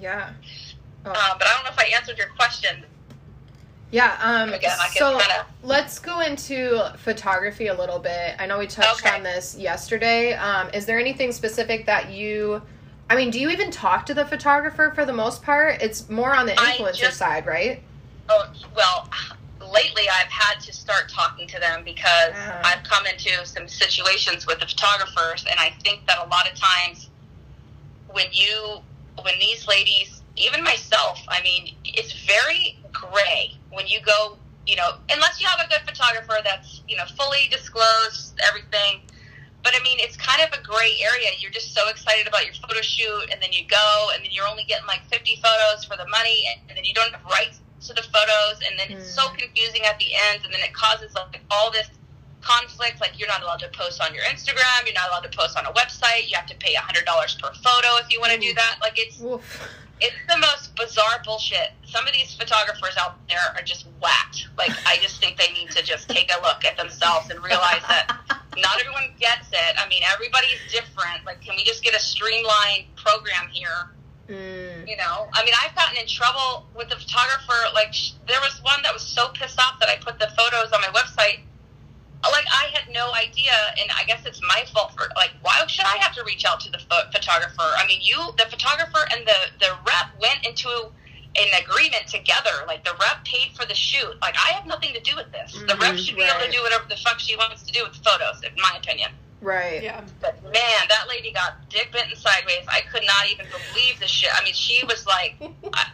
[0.00, 0.30] Yeah.
[1.04, 1.10] Oh.
[1.10, 2.84] um, but I don't know if I answered your question.
[3.90, 4.16] Yeah.
[4.22, 8.34] Um, Again, so kinda- let's go into photography a little bit.
[8.38, 9.14] I know we touched Okay.
[9.16, 10.34] on this yesterday.
[10.34, 12.62] Um, is there anything specific that you?
[13.10, 15.80] I mean, do you even talk to the photographer for the most part?
[15.80, 17.82] It's more on the influencer just- side, right?
[18.28, 19.08] Oh, well,
[19.72, 22.60] lately I've had to start talking to them because Ah.
[22.64, 26.58] I've come into some situations with the photographers, and I think that a lot of
[26.58, 27.08] times
[28.08, 28.80] when you,
[29.22, 34.94] when these ladies, even myself, I mean, it's very gray when you go, you know,
[35.10, 39.00] unless you have a good photographer that's, you know, fully disclosed everything.
[39.62, 41.30] But I mean, it's kind of a gray area.
[41.38, 44.46] You're just so excited about your photo shoot, and then you go, and then you're
[44.46, 47.60] only getting like 50 photos for the money, and, and then you don't have rights
[47.88, 49.38] to the photos, and then it's so Mm.
[49.38, 51.88] confusing at the end, and then it causes like all this
[52.42, 53.00] conflict.
[53.00, 55.66] Like you're not allowed to post on your Instagram, you're not allowed to post on
[55.66, 56.28] a website.
[56.28, 57.04] You have to pay a $100
[57.40, 58.78] per photo if you want to do that.
[58.80, 59.42] Like it's Oof.
[60.00, 61.72] it's the most bizarre bullshit.
[61.86, 64.48] Some of these photographers out there are just whacked.
[64.58, 67.82] Like I just think they need to just take a look at themselves and realize
[67.88, 68.10] that
[68.56, 69.74] not everyone gets it.
[69.78, 71.24] I mean, everybody's different.
[71.26, 73.90] Like, can we just get a streamlined program here?
[74.28, 74.88] Mm.
[74.88, 77.54] You know, I mean, I've gotten in trouble with the photographer.
[77.74, 80.72] Like, sh- there was one that was so pissed off that I put the photos
[80.72, 81.40] on my website.
[82.26, 85.86] Like, I had no idea, and I guess it's my fault for like, why should
[85.86, 87.70] I have to reach out to the pho- photographer?
[87.78, 90.68] I mean, you, the photographer, and the the rep went into
[91.36, 92.64] an agreement together.
[92.66, 94.10] Like, the rep paid for the shoot.
[94.22, 95.52] Like, I have nothing to do with this.
[95.52, 97.84] The rep Mhm, should be able to do whatever the fuck she wants to do
[97.84, 99.10] with the photos, in my opinion.
[99.40, 99.82] Right.
[99.82, 100.02] Yeah.
[100.20, 100.52] But man,
[100.88, 102.64] that lady got dick bitten sideways.
[102.68, 104.30] I could not even believe the shit.
[104.34, 105.36] I mean, she was like,
[105.74, 105.86] I,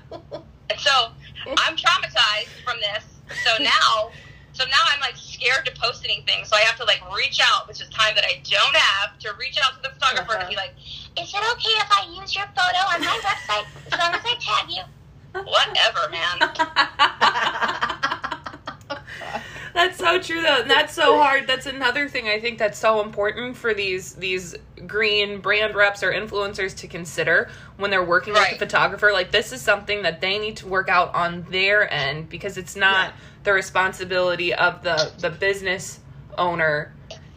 [0.71, 1.09] and so
[1.47, 3.05] I'm traumatized from this.
[3.35, 4.13] So now,
[4.53, 6.45] so now I'm like scared to post anything.
[6.45, 9.33] So I have to like reach out, which is time that I don't have to
[9.41, 10.41] reach out to the photographer Uh-huh.
[10.43, 10.75] and be like,
[11.19, 14.37] "Is it okay if I use your photo on my website as long as I
[14.39, 14.83] tag you?"
[15.43, 16.39] Whatever, man.
[19.75, 20.61] That's so true though.
[20.63, 21.47] And that's so hard.
[21.47, 24.55] That's another thing I think that's so important for these these
[24.87, 29.11] green brand reps or influencers to consider when they're working with a photographer.
[29.13, 32.77] Like this is something that they need to work out on their end because it's
[32.77, 33.13] not Yeah.
[33.45, 36.01] the responsibility of the the business
[36.37, 36.93] owner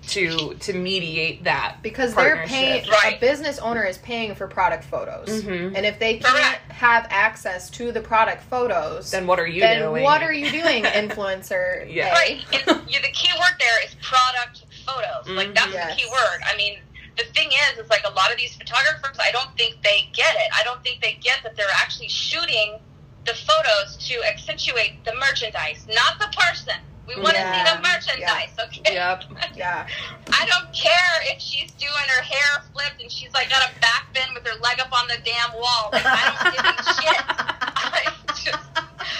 [0.07, 3.03] to to mediate that because they're paying partnership.
[3.03, 3.17] Right.
[3.17, 5.73] a business owner is paying for product photos Mhm.
[5.75, 6.71] and if they can't Correct.
[6.71, 10.03] have access to the product photos Then what are you then doing?
[10.03, 12.11] what are you doing influencer Yeah.
[12.13, 12.43] Right.
[12.53, 15.27] And you, the key word there is product photos.
[15.27, 15.73] Like that's.
[15.73, 15.95] Yes.
[15.95, 16.41] the key word.
[16.45, 16.79] I mean,
[17.17, 20.35] the thing is, is like a lot of these photographers, I don't think they get
[20.35, 20.49] it.
[20.53, 22.77] I don't think they get that they're actually shooting
[23.25, 26.75] the photos to accentuate the merchandise, not the person.
[27.07, 28.93] We want to see the merchandise, okay?
[28.95, 29.23] Yep.
[29.55, 29.87] Yeah
[30.31, 34.13] I don't care if she's doing her hair flipped and she's like got a back
[34.13, 35.89] bend with her leg up on the damn wall.
[35.91, 37.21] Like, I don't give a shit.
[37.27, 38.69] I just,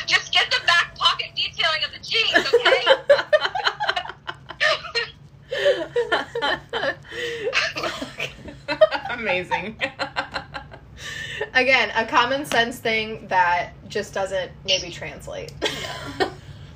[0.08, 2.86] just get the back pocket detailing of the jeans, okay?
[9.10, 9.80] Amazing.
[11.54, 15.72] again a common sense thing that just doesn't maybe translate Like,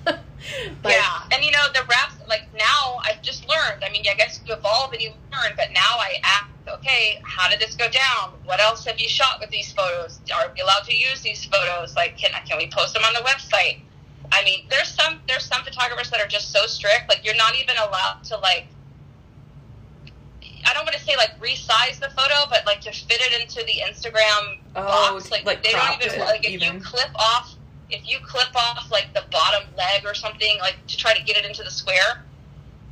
[0.85, 2.15] yeah, and you know the raps.
[2.29, 3.83] Like now, I've just learned.
[3.83, 5.53] I mean, I guess you evolve and you learn.
[5.57, 6.45] But now I ask,
[6.77, 8.33] okay, how did this go down?
[8.45, 10.19] What else have you shot with these photos?
[10.33, 11.95] Are we allowed to use these photos?
[11.95, 13.79] Like, can can we post them on the website?
[14.31, 17.09] I mean, there's some there's some photographers that are just so strict.
[17.09, 18.67] Like, you're not even allowed to like.
[20.65, 23.63] I don't want to say like resize the photo, but like to fit it into
[23.65, 24.83] the Instagram Oh,
[25.15, 25.31] box.
[25.31, 26.75] Like, like they don't even like if even.
[26.75, 27.55] you clip off
[27.89, 31.37] if you clip off like the bottom leg or something like to try to get
[31.37, 32.23] it into the square,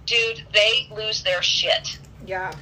[0.06, 2.00] dude, they lose their shit.
[2.26, 2.54] Yeah.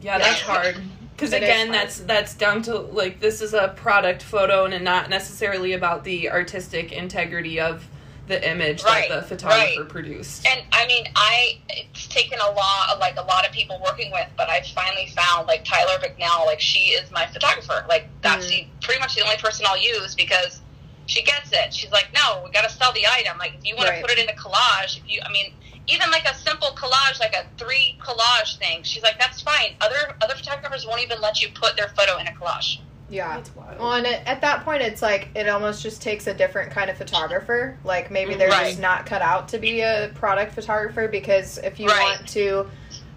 [0.00, 0.76] Yeah, that's hard.
[1.16, 1.78] Because again, hard.
[1.80, 6.30] that's that's down to like this is a product photo and not necessarily about the
[6.30, 7.86] artistic integrity of
[8.28, 9.88] the image Right, that the photographer right.
[9.88, 10.46] produced.
[10.46, 14.28] And I mean, I it's taken a lot, like a lot of people working with,
[14.36, 17.84] but I finally found like Tyler Bicknell, like she is my photographer.
[17.88, 18.50] Like that's Mm.
[18.50, 20.60] the pretty much the only person I'll use because
[21.10, 21.74] she gets it.
[21.74, 23.36] She's like, no, we got to sell the item.
[23.36, 23.96] Like if you want Right.
[24.00, 25.52] to put it in a collage, if you, I mean,
[25.88, 29.74] even like a simple collage, like a three collage thing, she's like, that's fine.
[29.80, 32.78] Other other photographers won't even let you put their photo in a collage.
[33.08, 33.34] Yeah.
[33.36, 33.78] That's wild.
[33.80, 36.88] Well, and it, at that point, it's like it almost just takes a different kind
[36.90, 37.76] of photographer.
[37.82, 38.68] Like maybe they're Right.
[38.68, 42.00] just not cut out to be a product photographer because if you Right.
[42.18, 42.70] want to,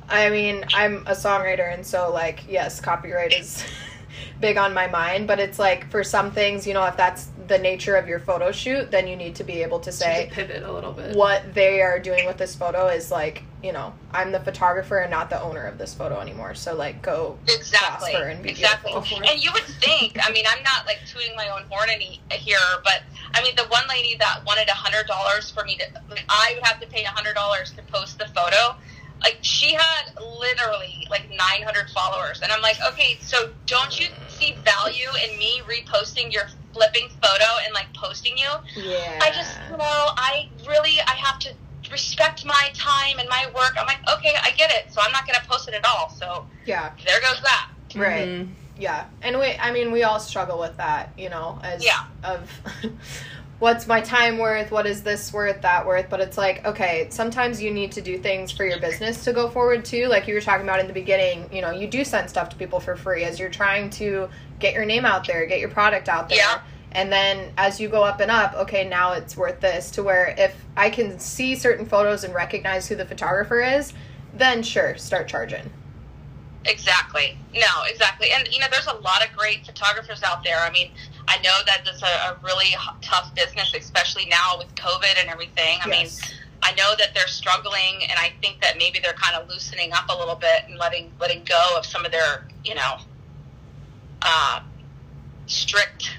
[0.09, 3.63] I mean, I'm a songwriter, and so like yes, copyright is
[4.39, 5.27] big on my mind.
[5.27, 8.51] But it's like for some things, you know, if that's the nature of your photo
[8.51, 11.15] shoot, then you need to be able to say Just pivot a little bit.
[11.15, 15.09] what they are doing with this photo is like you know I'm the photographer and
[15.11, 16.53] not the owner of this photo anymore.
[16.55, 18.11] So like go Exactly.
[18.11, 18.91] prosper and be exactly.
[18.91, 19.17] beautiful.
[19.29, 22.57] And you would think, I mean, I'm not like tooting my own horn any here,
[22.83, 23.01] but
[23.33, 26.53] I mean, the one lady that wanted a hundred dollars for me to, like, I
[26.55, 28.75] would have to pay a hundred dollars to post the photo.
[29.21, 34.53] Like she had literally like 900 followers, and I'm like, okay, so don't you see
[34.65, 38.49] value in me reposting your flipping photo and like posting you?
[38.75, 39.19] yeah.
[39.21, 39.83] I just, you know,
[40.17, 41.49] I really, I have to
[41.91, 43.73] respect my time and my work.
[43.79, 46.09] I'm like, okay, I get it, so I'm not going to post it at all.
[46.09, 47.69] So yeah there goes that.
[47.95, 48.27] right.
[48.27, 48.49] Mhm.
[48.79, 52.05] Yeah, and we I mean we all struggle with that, you know, as Yeah.
[52.23, 52.49] of
[53.63, 57.61] what's my time worth, what is this worth, that worth, but it's like, okay, sometimes
[57.61, 60.07] you need to do things for your business to go forward too.
[60.07, 62.57] Like you were talking about in the beginning, you know, you do send stuff to
[62.57, 64.27] people for free as you're trying to
[64.59, 66.39] get your name out there, get your product out there.
[66.39, 66.59] Yeah.
[66.91, 70.35] And then as you go up and up, okay, now it's worth this to where
[70.37, 73.93] if I can see certain photos and recognize who the photographer is,
[74.33, 75.71] then sure, start charging.
[76.65, 77.37] Exactly.
[77.53, 78.27] No, exactly.
[78.31, 80.59] And you know, there's a lot of great photographers out there.
[80.59, 80.91] I mean,
[81.27, 85.79] I know that it's a, a really tough business, especially now with COVID and everything.
[85.81, 86.07] I mean,
[86.61, 90.09] I know that they're struggling, and I think that maybe they're kind of loosening up
[90.09, 92.97] a little bit and letting letting go of some of their, you know,
[94.21, 94.61] uh,
[95.45, 96.09] strict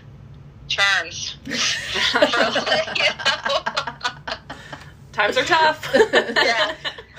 [0.68, 1.36] terms.
[1.44, 2.64] For, you know?
[5.12, 5.94] Times are tough.
[5.94, 6.74] Yeah.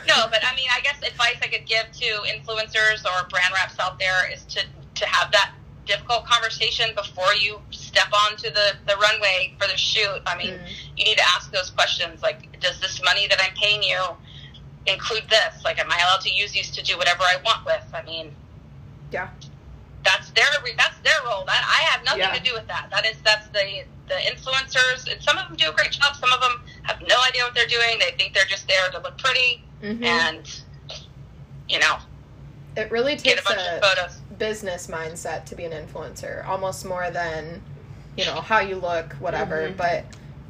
[0.08, 3.80] No, but I mean, I guess advice I could give to influencers or brand reps
[3.80, 4.62] out there is to
[4.96, 5.52] to have that
[5.86, 10.22] difficult conversation before you step onto the the runway for the shoot.
[10.26, 10.68] I mean, Mm.
[10.98, 14.00] you need to ask those questions like, does this money that I'm paying you
[14.88, 15.64] include this?
[15.64, 17.84] Like, am I allowed to use these to do whatever I want with?
[17.94, 18.36] I mean,
[19.12, 19.30] Yeah.
[20.04, 20.46] that's their
[20.78, 21.46] that's their role.
[21.46, 22.34] That I have nothing Yeah.
[22.34, 22.90] to do with that.
[22.92, 26.16] That is that's the the influencers, and some of them do a great job.
[26.16, 27.98] Some of them have no idea what they're doing.
[27.98, 30.04] They think they're just there to look pretty Mhm.
[30.06, 30.62] and
[31.68, 31.98] you know
[32.76, 34.18] it really get a takes bunch a of photos.
[34.38, 37.62] Business mindset to be an influencer almost more than
[38.18, 39.78] you know how you look whatever Mhm.
[39.78, 40.06] but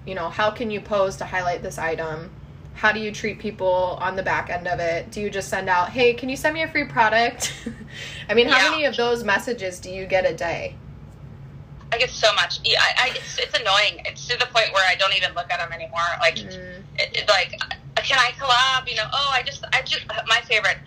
[0.05, 2.29] you know how can you pose to highlight this item
[2.75, 5.69] how do you treat people on the back end of it do you just send
[5.69, 7.53] out hey can you send me a free product
[8.29, 8.69] i mean how Yeah.
[8.71, 10.75] many of those messages do you get a day
[11.91, 12.59] I get so much.
[12.65, 14.01] Yeah, I, I, it's, it's annoying.
[14.05, 16.01] It's to the point where I don't even look at them anymore.
[16.19, 16.81] Like, Mm.
[16.97, 17.51] it, it, like,
[18.03, 18.89] can I collab?
[18.89, 20.77] You know, oh, I just, I just, my favorite.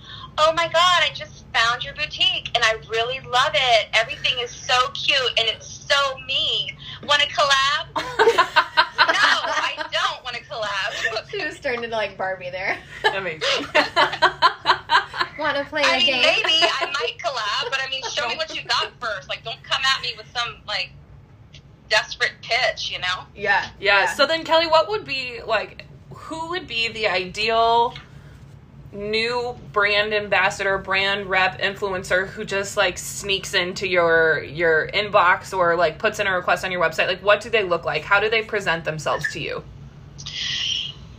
[0.40, 3.88] Oh my god, I just found your boutique and I really love it.
[3.92, 6.76] Everything is so cute and it's so me.
[7.04, 8.64] Want to collab?
[9.08, 11.30] No, I don't want to collab.
[11.30, 12.76] she just turned into like barbie there
[13.14, 13.40] Amazing.
[15.38, 18.28] want to play I a mean, game maybe I might collab, but I mean, show
[18.28, 19.28] me what you got first.
[19.28, 20.90] Like, don't come at me with some like
[21.88, 22.90] desperate pitch.
[22.90, 23.24] You know?
[23.34, 24.06] yeah yeah.
[24.12, 25.86] So then, Kelly, what would be like?
[26.12, 27.94] Who would be the ideal
[28.92, 35.76] new brand ambassador, brand rep, influencer who just like sneaks into your your inbox or
[35.76, 37.06] like puts in a request on your website?
[37.06, 38.02] Like, what do they look like?
[38.02, 39.62] How do they present themselves to you?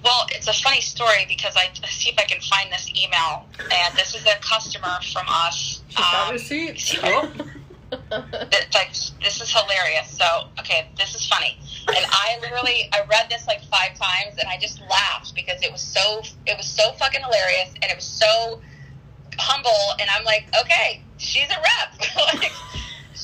[0.04, 3.96] Well, it's a funny story because I see if I can find this email, and
[3.98, 5.82] this is a customer from us.
[5.90, 6.94] she's got Um, receipts
[7.92, 8.92] if it's like
[9.22, 10.10] this is hilarious.
[10.10, 11.58] So, okay, this is funny,
[11.96, 15.72] and I literally I read this like five times, and I just laughed because it
[15.72, 18.62] was so it was so fucking hilarious, and it was so
[19.38, 22.10] humble, and I'm like, okay, she's a rep.
[22.42, 22.52] like,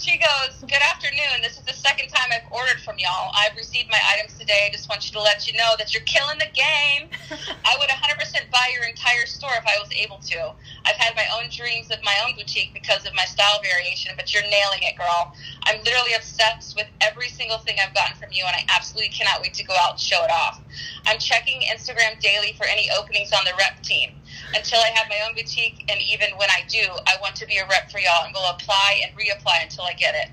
[0.02, 1.42] she goes, "Good afternoon.
[1.42, 3.32] This is the second time I've ordered from y'all.
[3.34, 4.68] I've received my items today.
[4.68, 7.10] I just want you to let you know that you're killing the game.
[7.66, 10.52] I would 100% buy your entire store if I was able to.
[10.86, 14.34] I've had my own dreams of my own boutique because of my style variation, but
[14.34, 15.34] you're nailing it, girl.
[15.64, 19.42] I'm literally obsessed with every single thing I've gotten from you, and I absolutely cannot
[19.42, 20.62] wait to go out and show it off.
[21.08, 24.12] I'm checking Instagram daily for any openings on the rep team.
[24.54, 27.58] Until I have my own boutique, and even when I do, I want to be
[27.58, 30.30] a rep for y'all and will apply and reapply until I get it.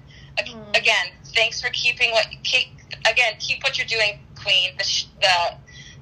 [0.47, 0.77] Mm.
[0.77, 2.69] Again, thanks for keeping what keep
[3.11, 4.71] again keep what you're doing, Queen.
[4.79, 5.55] The the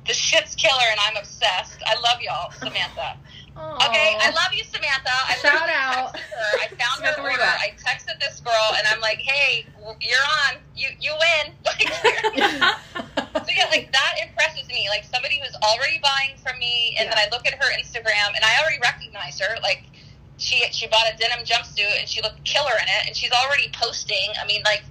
[0.06, 1.82] the shit's killer, and I'm obsessed.
[1.86, 3.16] I love y'all, Samantha.
[3.56, 3.76] Aww.
[3.90, 5.11] Okay, I love you, Samantha.
[5.28, 6.16] I Shout out.
[6.16, 6.58] Her.
[6.62, 7.42] I found her order.
[7.42, 9.66] I texted this girl, and I'm like, "Hey,
[10.00, 10.61] you're on.
[10.74, 14.89] You you win." So yeah, like that impresses me.
[14.89, 17.14] Like somebody who's already buying from me, and yeah.
[17.14, 19.57] then I look at her Instagram, and I already recognize her.
[19.62, 19.85] Like
[20.37, 23.70] she she bought a denim jumpsuit, and she looked killer in it, and she's already
[23.72, 24.33] posting.
[24.43, 24.83] I mean, like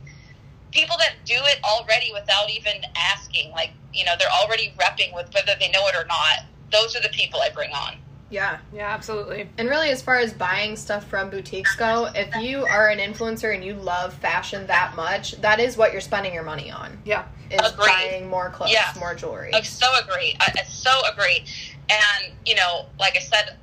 [0.71, 5.33] people that do it already without even asking, like you know, they're already repping with
[5.33, 6.45] whether they know it or not.
[6.71, 7.97] Those are the people I bring on.
[8.29, 8.59] Yeah.
[8.73, 9.49] Yeah, absolutely.
[9.57, 13.53] And really, as far as buying stuff from boutiques go, if you are an influencer
[13.53, 16.99] and you love fashion that much, that is what you're spending your money on.
[17.05, 17.25] Yeah.
[17.49, 17.87] Is Agreed.
[17.87, 18.97] buying more clothes, yes.
[18.99, 19.51] more jewelry.
[19.53, 20.35] I so agree.
[20.39, 21.43] Uh, I, I so agree.
[21.89, 23.57] And, you know, like I said,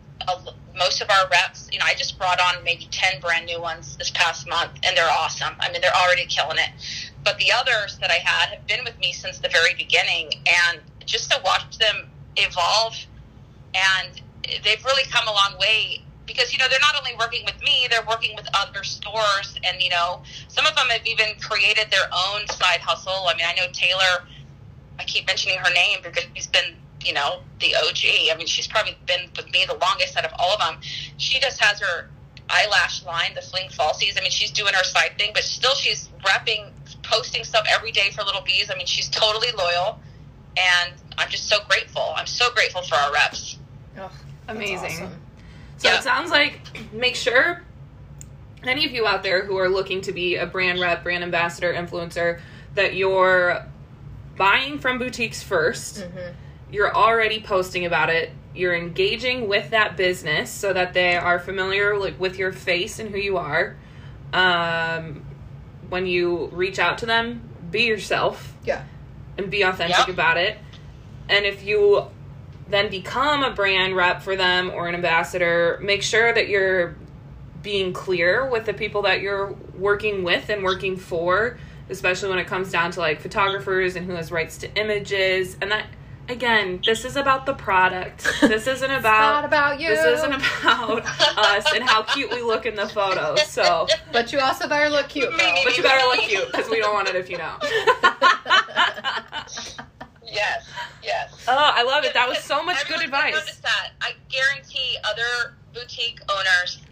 [0.77, 3.97] most of our reps, you know, I just brought on maybe 10 brand new ones
[3.97, 5.55] this past month, and they're awesome.
[5.61, 6.71] I mean, they're already killing it.
[7.25, 10.81] But the others that I had have been with me since the very beginning, and
[11.05, 12.95] just to watch them evolve
[13.75, 14.21] and
[14.65, 17.87] they've really come a long way because you know they're not only working with me
[17.91, 19.57] they're working with other stores.
[19.65, 23.29] And you know some of them have even created their own side hustle.
[23.29, 24.27] I mean i know taylor
[24.99, 28.67] i keep mentioning her name because she's been you know the og i mean she's
[28.67, 30.77] probably been with me the longest out of all of them.
[31.17, 32.11] She just has her
[32.51, 34.19] eyelash line the fling falsies.
[34.19, 36.71] I mean she's doing her side thing but still she's repping
[37.03, 38.71] posting stuff every day for Lil B's.
[38.71, 40.01] I mean she's totally loyal.
[40.59, 42.15] And i'm just so grateful.
[42.17, 43.59] I'm so grateful for our reps.
[43.99, 44.11] Oh
[44.49, 44.93] Amazing.
[44.93, 45.21] Awesome.
[45.79, 45.99] So yeah.
[45.99, 46.61] it sounds like
[46.93, 47.63] make sure
[48.63, 51.73] any of you out there who are looking to be a brand rep, brand ambassador,
[51.73, 52.41] influencer,
[52.75, 53.65] that you're
[54.37, 56.33] buying from boutiques 1st you mm-hmm.
[56.69, 58.33] You're already posting about it.
[58.55, 63.09] You're engaging with that business so that they are familiar like with your face and
[63.11, 63.77] who you are.
[64.33, 65.25] Um,
[65.89, 68.55] when you reach out to them, be yourself.
[68.65, 68.83] Yeah.
[69.39, 70.09] And be authentic yep.
[70.09, 70.59] about it.
[71.29, 72.09] And if you
[72.69, 76.97] then become a brand rep for them or an ambassador, make sure that you're
[77.63, 81.59] being clear with the people that you're working with and working for,
[81.91, 85.57] especially when it comes down to like photographers and who has rights to images.
[85.61, 85.87] And that,
[86.29, 88.27] again, this is about the product.
[88.41, 89.91] This isn't about, about you.
[89.91, 91.05] This isn't about
[91.37, 93.45] us and how cute we look in the photos.
[93.47, 95.55] So, but you also better look cute, girl.
[95.65, 97.63] But you better look cute because we don't want it if you don't.
[100.37, 100.69] Yes,
[101.03, 101.45] yes.
[101.49, 102.13] Oh, I love it.
[102.15, 103.35] That was so much good advice.
[103.35, 103.93] Notice that.
[104.01, 106.83] I guarantee other boutique owners,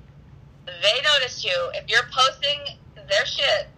[0.67, 1.55] they notice you.
[1.75, 3.69] If you're posting their shit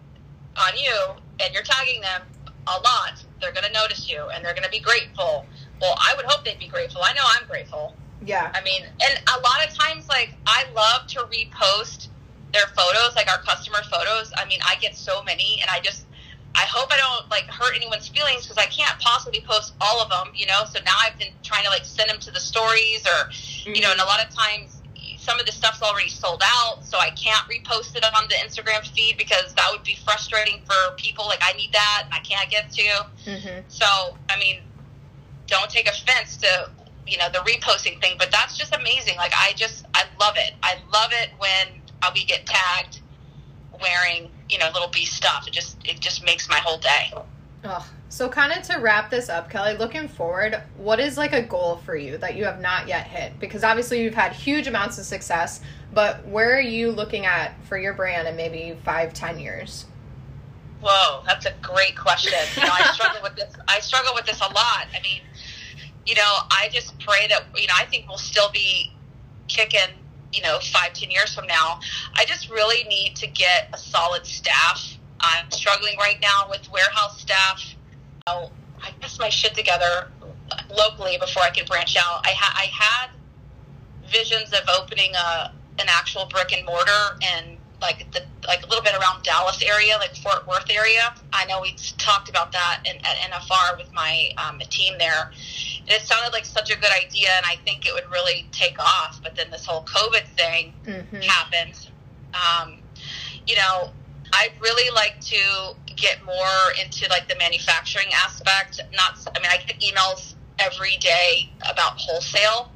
[0.55, 0.95] on you
[1.43, 2.21] and you're tagging them
[2.67, 5.45] a lot, they're going to notice you and they're going to be grateful.
[5.81, 7.01] Well, I would hope they'd be grateful.
[7.03, 7.95] I know I'm grateful.
[8.25, 8.51] Yeah.
[8.55, 12.07] I mean, and a lot of times, like, I love to repost
[12.51, 14.31] their photos, like our customer photos.
[14.37, 16.06] I mean, I get so many, and I just
[16.55, 20.09] I hope I don't like hurt anyone's feelings because I can't possibly post all of
[20.09, 20.63] them, you know.
[20.65, 23.75] So now I've been trying to like send them to the stories, or mm-hmm.
[23.75, 24.81] you know, and a lot of times
[25.17, 28.87] some of the stuff's already sold out, so I can't repost it on the Instagram
[28.87, 31.25] feed because that would be frustrating for people.
[31.25, 33.05] Like I need that, and I can't get to.
[33.25, 33.59] Mm-hmm.
[33.67, 33.85] So
[34.29, 34.61] I mean,
[35.47, 36.69] don't take offense to
[37.05, 39.17] you know the reposting thing, but that's just amazing.
[39.17, 40.53] Like I just I love it.
[40.63, 41.81] I love it when
[42.13, 43.01] we get tagged
[43.81, 45.47] wearing you know Lil B stuff.
[45.47, 47.13] It just it just makes my whole day.
[47.63, 51.41] Oh, so kind of to wrap this up, Kelly, looking forward, what is like a
[51.41, 53.37] goal for you that you have not yet hit?
[53.39, 55.61] Because obviously you've had huge amounts of success,
[55.93, 59.85] but where are you looking at for your brand in maybe five, ten years?
[60.81, 62.39] Whoa, that's a great question.
[62.55, 63.53] You know, I struggle with this.
[63.67, 64.87] I struggle with this a lot.
[64.95, 65.21] I mean,
[66.05, 68.93] you know, I just pray that you know I think we'll still be
[69.47, 69.95] kicking
[70.33, 71.79] you know, five, ten years from now.
[72.15, 74.97] I just really need to get a solid staff.
[75.19, 77.75] I'm struggling right now with warehouse staff.
[78.27, 78.51] Oh,
[78.83, 80.11] I guess my shit together
[80.69, 82.21] locally before I can branch out.
[82.25, 83.09] I, ha- I had
[84.11, 88.83] visions of opening a an actual brick and mortar and like the like a little
[88.83, 91.13] bit around Dallas area, like Fort Worth area.
[91.33, 95.31] I know we talked about that in, at NFR with my um, team there,
[95.87, 98.77] and it sounded like such a good idea, and I think it would really take
[98.77, 99.19] off.
[99.23, 101.21] But then this whole COVID thing mm-hmm.
[101.21, 101.89] happened.
[102.33, 102.79] Um,
[103.45, 103.91] you know,
[104.33, 108.81] I'd really like to get more into like the manufacturing aspect.
[108.93, 112.69] Not, I mean, I get emails every day about wholesale.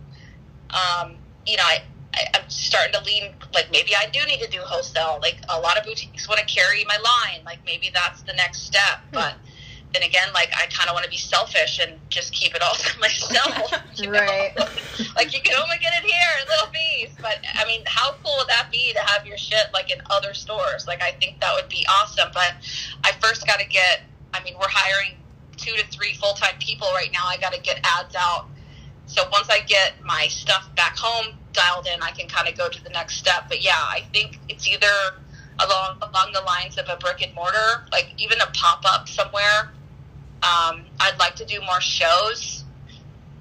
[0.70, 1.84] Um, you know, I,
[2.14, 5.20] I, I'm starting to lean like maybe I do need to do wholesale.
[5.22, 7.43] Like a lot of boutiques want to carry my line.
[7.45, 8.99] Like maybe that's the next step.
[9.09, 9.16] Hmm.
[9.16, 9.34] But
[9.94, 12.76] then again, like I kind of want to be selfish and just keep it all
[12.76, 13.72] to myself.
[13.96, 14.12] you?
[14.12, 14.52] Right.
[15.16, 17.16] like you can only get it here, little piece.
[17.22, 20.34] But I mean, how cool would that be to have your shit like in other
[20.34, 20.86] stores?
[20.88, 22.30] Like I think that would be awesome.
[22.34, 22.56] But
[23.04, 24.02] I first got to get.
[24.34, 25.18] I mean, we're hiring
[25.58, 27.26] two to three full time people right now.
[27.26, 28.48] I got to get ads out.
[29.06, 32.70] So once I get my stuff back home dialed in, I can kind of go
[32.70, 33.46] to the next step.
[33.50, 34.88] But yeah, I think it's either
[35.60, 39.72] along along the lines of a brick and mortar, like even a pop up somewhere.
[40.44, 42.64] Um, I'd like to do more shows.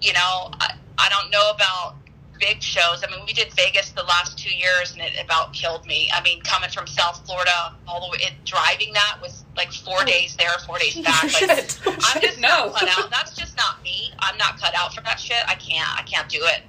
[0.00, 1.96] You know, I, I don't know about
[2.40, 3.04] big shows.
[3.06, 6.10] I mean, we did Vegas the last two years, and it about killed me.
[6.12, 10.04] I mean, coming from South Florida all the way, it, driving that was like four
[10.04, 11.24] days there, four days back.
[11.24, 11.80] Like, Shit.
[11.86, 12.48] I'm just no.
[12.48, 13.10] not cut out.
[13.10, 14.12] That's just not me.
[14.18, 15.42] I'm not cut out for that shit.
[15.46, 15.88] I can't.
[15.96, 16.62] I can't do it.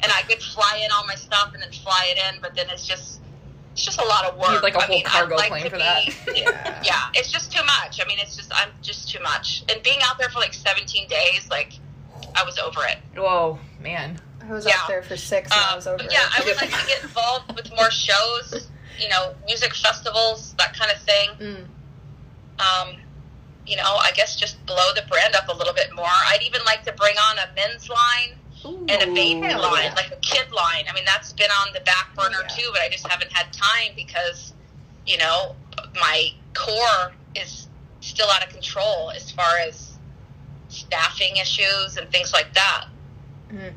[0.00, 2.66] And I could fly in all my stuff and then fly it in, but then
[2.70, 3.17] it's just
[3.78, 4.50] it's just a lot of work.
[4.50, 6.04] need, like, a I whole mean, I'd cargo like plane for be- that.
[6.36, 6.80] Yeah.
[6.84, 8.00] yeah, it's just too much.
[8.02, 9.62] I mean, it's just I'm just too much.
[9.68, 11.74] And being out there for like 17 days, like
[12.34, 12.98] I was over it.
[13.16, 14.20] Whoa, man.
[14.42, 14.72] I was Yeah.
[14.78, 16.40] out there for six and I Um, was over but yeah, it.
[16.40, 18.68] I would like to get involved with more shows.
[18.98, 21.30] You know, music festivals, that kind of thing.
[21.38, 21.64] Mm.
[22.58, 22.96] um,
[23.66, 26.06] you know, I guess just blow the brand up a little bit more.
[26.26, 30.10] I'd even like to bring on a men's line and a baby hell line, like
[30.12, 30.84] a kid line.
[30.88, 32.54] I mean, that's been on the back burner Yeah.
[32.56, 34.52] too, but I just haven't had time because,
[35.06, 35.54] you know,
[35.94, 37.68] my core is
[38.00, 39.98] still out of control as far as
[40.68, 42.86] staffing issues and things like that.
[43.52, 43.72] Mm.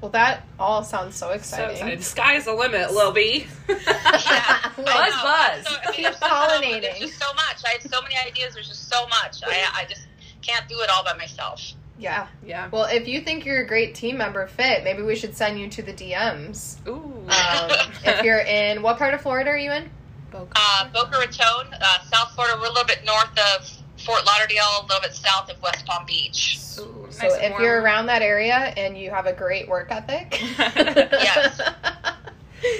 [0.00, 1.76] Well, that all sounds so So exciting.
[1.76, 2.04] excited.
[2.04, 3.46] Sky's the limit, Lil B.
[3.68, 5.22] Yeah, I Buzz, know.
[5.22, 5.66] buzz.
[5.66, 6.80] So, I mean, Keep there's so- pollinating.
[6.82, 7.62] There's just so much.
[7.64, 8.54] I have so many ideas.
[8.54, 9.38] There's just so much.
[9.44, 10.06] I, I just
[10.42, 11.62] can't do it all by myself.
[11.98, 12.26] Yeah.
[12.44, 12.68] Yeah.
[12.70, 15.68] Well, if you think you're a great team member fit, maybe we should send you
[15.70, 16.76] to the DMs.
[16.86, 16.92] Ooh.
[17.28, 19.90] Um, if you're in, what part of Florida are you in?
[20.30, 20.52] Boca.
[20.54, 22.56] Uh, Boca Raton, uh, South Florida.
[22.60, 23.68] We're a little bit north of
[24.04, 26.58] Fort Lauderdale, a little bit south of West Palm Beach.
[26.78, 27.62] Ooh, So nice if warm.
[27.62, 31.60] you're around that area and you have a great work ethic, Yes.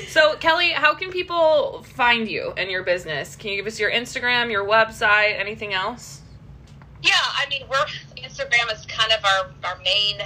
[0.08, 3.36] So, Kelly, how can people find you and your business?
[3.36, 6.22] Can you give us your Instagram, your website, anything else?
[7.02, 7.84] Yeah, I mean, we're
[8.16, 10.20] Instagram is kind of our, our main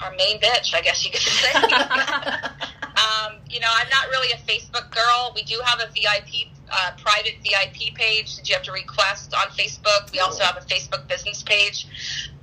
[0.00, 1.52] our main bitch, I guess you could say.
[1.52, 5.32] um, you know, I'm not really a Facebook girl.
[5.34, 9.48] We do have a VIP, uh, private VIP page that you have to request on
[9.48, 10.12] Facebook.
[10.12, 11.86] We also have a Facebook business page,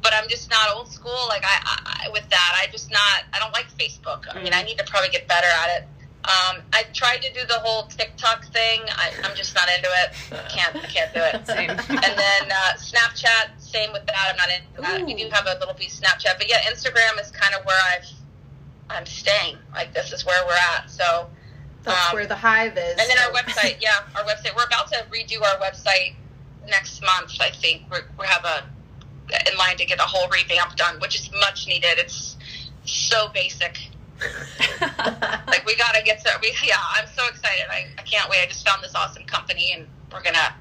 [0.02, 1.26] but I'm just not old school.
[1.30, 3.24] Like I, I with that, I just not.
[3.34, 4.26] I don't like Facebook.
[4.34, 5.88] I mean, I need to probably get better at it.
[6.26, 8.82] Um, I tried to do the whole TikTok thing.
[8.90, 10.50] I, I'm just not into it.
[10.50, 11.46] Can't, can't do it.
[11.48, 11.70] Same.
[11.70, 14.30] And then uh, Snapchat, same with that.
[14.32, 15.06] I'm not into that.
[15.06, 17.80] We do have a little piece of Snapchat, but yeah, Instagram is kind of where
[17.94, 18.06] I've
[18.90, 19.58] I'm staying.
[19.74, 20.90] Like this is where we're at.
[20.90, 21.28] So,
[21.84, 22.98] That's Um, where the hive is.
[23.00, 24.56] and then our website, yeah, our website.
[24.56, 26.16] We're about to redo our website
[26.68, 27.34] next month.
[27.40, 28.64] I think we're, we have a
[29.52, 31.98] in line to get a whole revamp done, which is much needed.
[32.00, 32.38] It's
[32.86, 33.78] so basic.
[35.66, 36.32] Like we gotta get to.
[36.42, 37.66] We, yeah, I'm so excited.
[37.70, 38.40] I, I can't wait.
[38.44, 40.54] I just found this awesome company, and we're gonna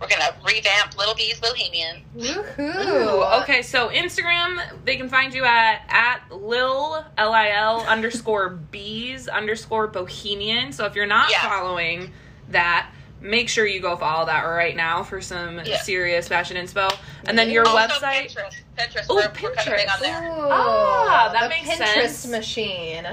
[0.00, 2.02] we're gonna revamp Lil B's Bohemian.
[2.16, 2.86] Woohoo!
[2.86, 8.50] Ooh, okay, so Instagram, they can find you at at lil l i l underscore
[8.50, 10.72] bees underscore bohemian.
[10.72, 11.48] So if you're not Yeah.
[11.48, 12.12] following
[12.50, 12.90] that,
[13.22, 15.78] make sure you go follow that right now for some Yeah.
[15.80, 16.94] serious fashion inspo.
[17.26, 18.34] And then your also, website.
[18.36, 18.56] Pinterest.
[18.76, 19.10] Pinterest.
[19.10, 20.00] Ooh, we're, we're kind of on Pinterest.
[20.00, 20.22] there.
[20.28, 22.26] Ooh, Ah, that the makes Pinterest sense.
[22.26, 23.06] machine.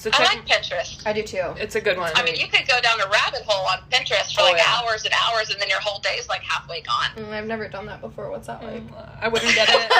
[0.00, 1.02] So I like Pinterest.
[1.04, 1.52] I do too.
[1.58, 2.10] it's a good one.
[2.14, 4.80] I mean, you could go down a rabbit hole on Pinterest for Oh, like yeah.
[4.80, 7.10] hours and hours, and then your whole day is like halfway gone.
[7.16, 8.30] Mm, I've never done that before.
[8.30, 8.82] What's that like?
[9.20, 9.92] I wouldn't get it.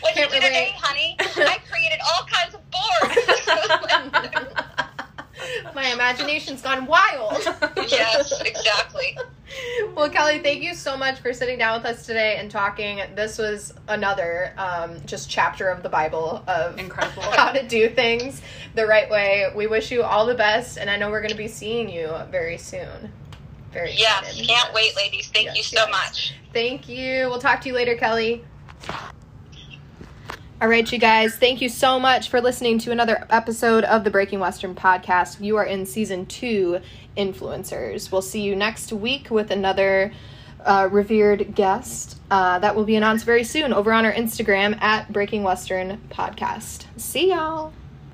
[0.00, 1.16] What Can't did you do today, honey?
[1.20, 4.62] I created all kinds of boards.
[5.74, 7.38] My imagination's gone wild.
[7.88, 9.18] yes, exactly.
[9.94, 13.00] Well, Kelly, thank you so much for sitting down with us today and talking.
[13.14, 17.22] This was another um, just chapter of the Bible of Incredible.
[17.32, 18.42] how to do things
[18.74, 19.46] the right way.
[19.54, 22.12] We wish you all the best, and I know we're going to be seeing you
[22.30, 23.12] very soon.
[23.72, 25.28] Very Yes, can't wait, ladies.
[25.28, 25.90] Thank Yes, you so yes.
[25.90, 26.34] much.
[26.52, 27.28] Thank you.
[27.28, 28.44] We'll talk to you later, Kelly.
[30.58, 34.10] All right, you guys, thank you so much for listening to another episode of the
[34.10, 35.38] Breaking Western podcast.
[35.38, 36.80] You are in season two,
[37.14, 38.10] Influencers.
[38.10, 40.14] We'll see you next week with another
[40.64, 45.12] uh, revered guest uh, that will be announced very soon over on our Instagram at
[45.12, 46.86] Breaking Western Podcast.
[46.96, 47.74] See y'all.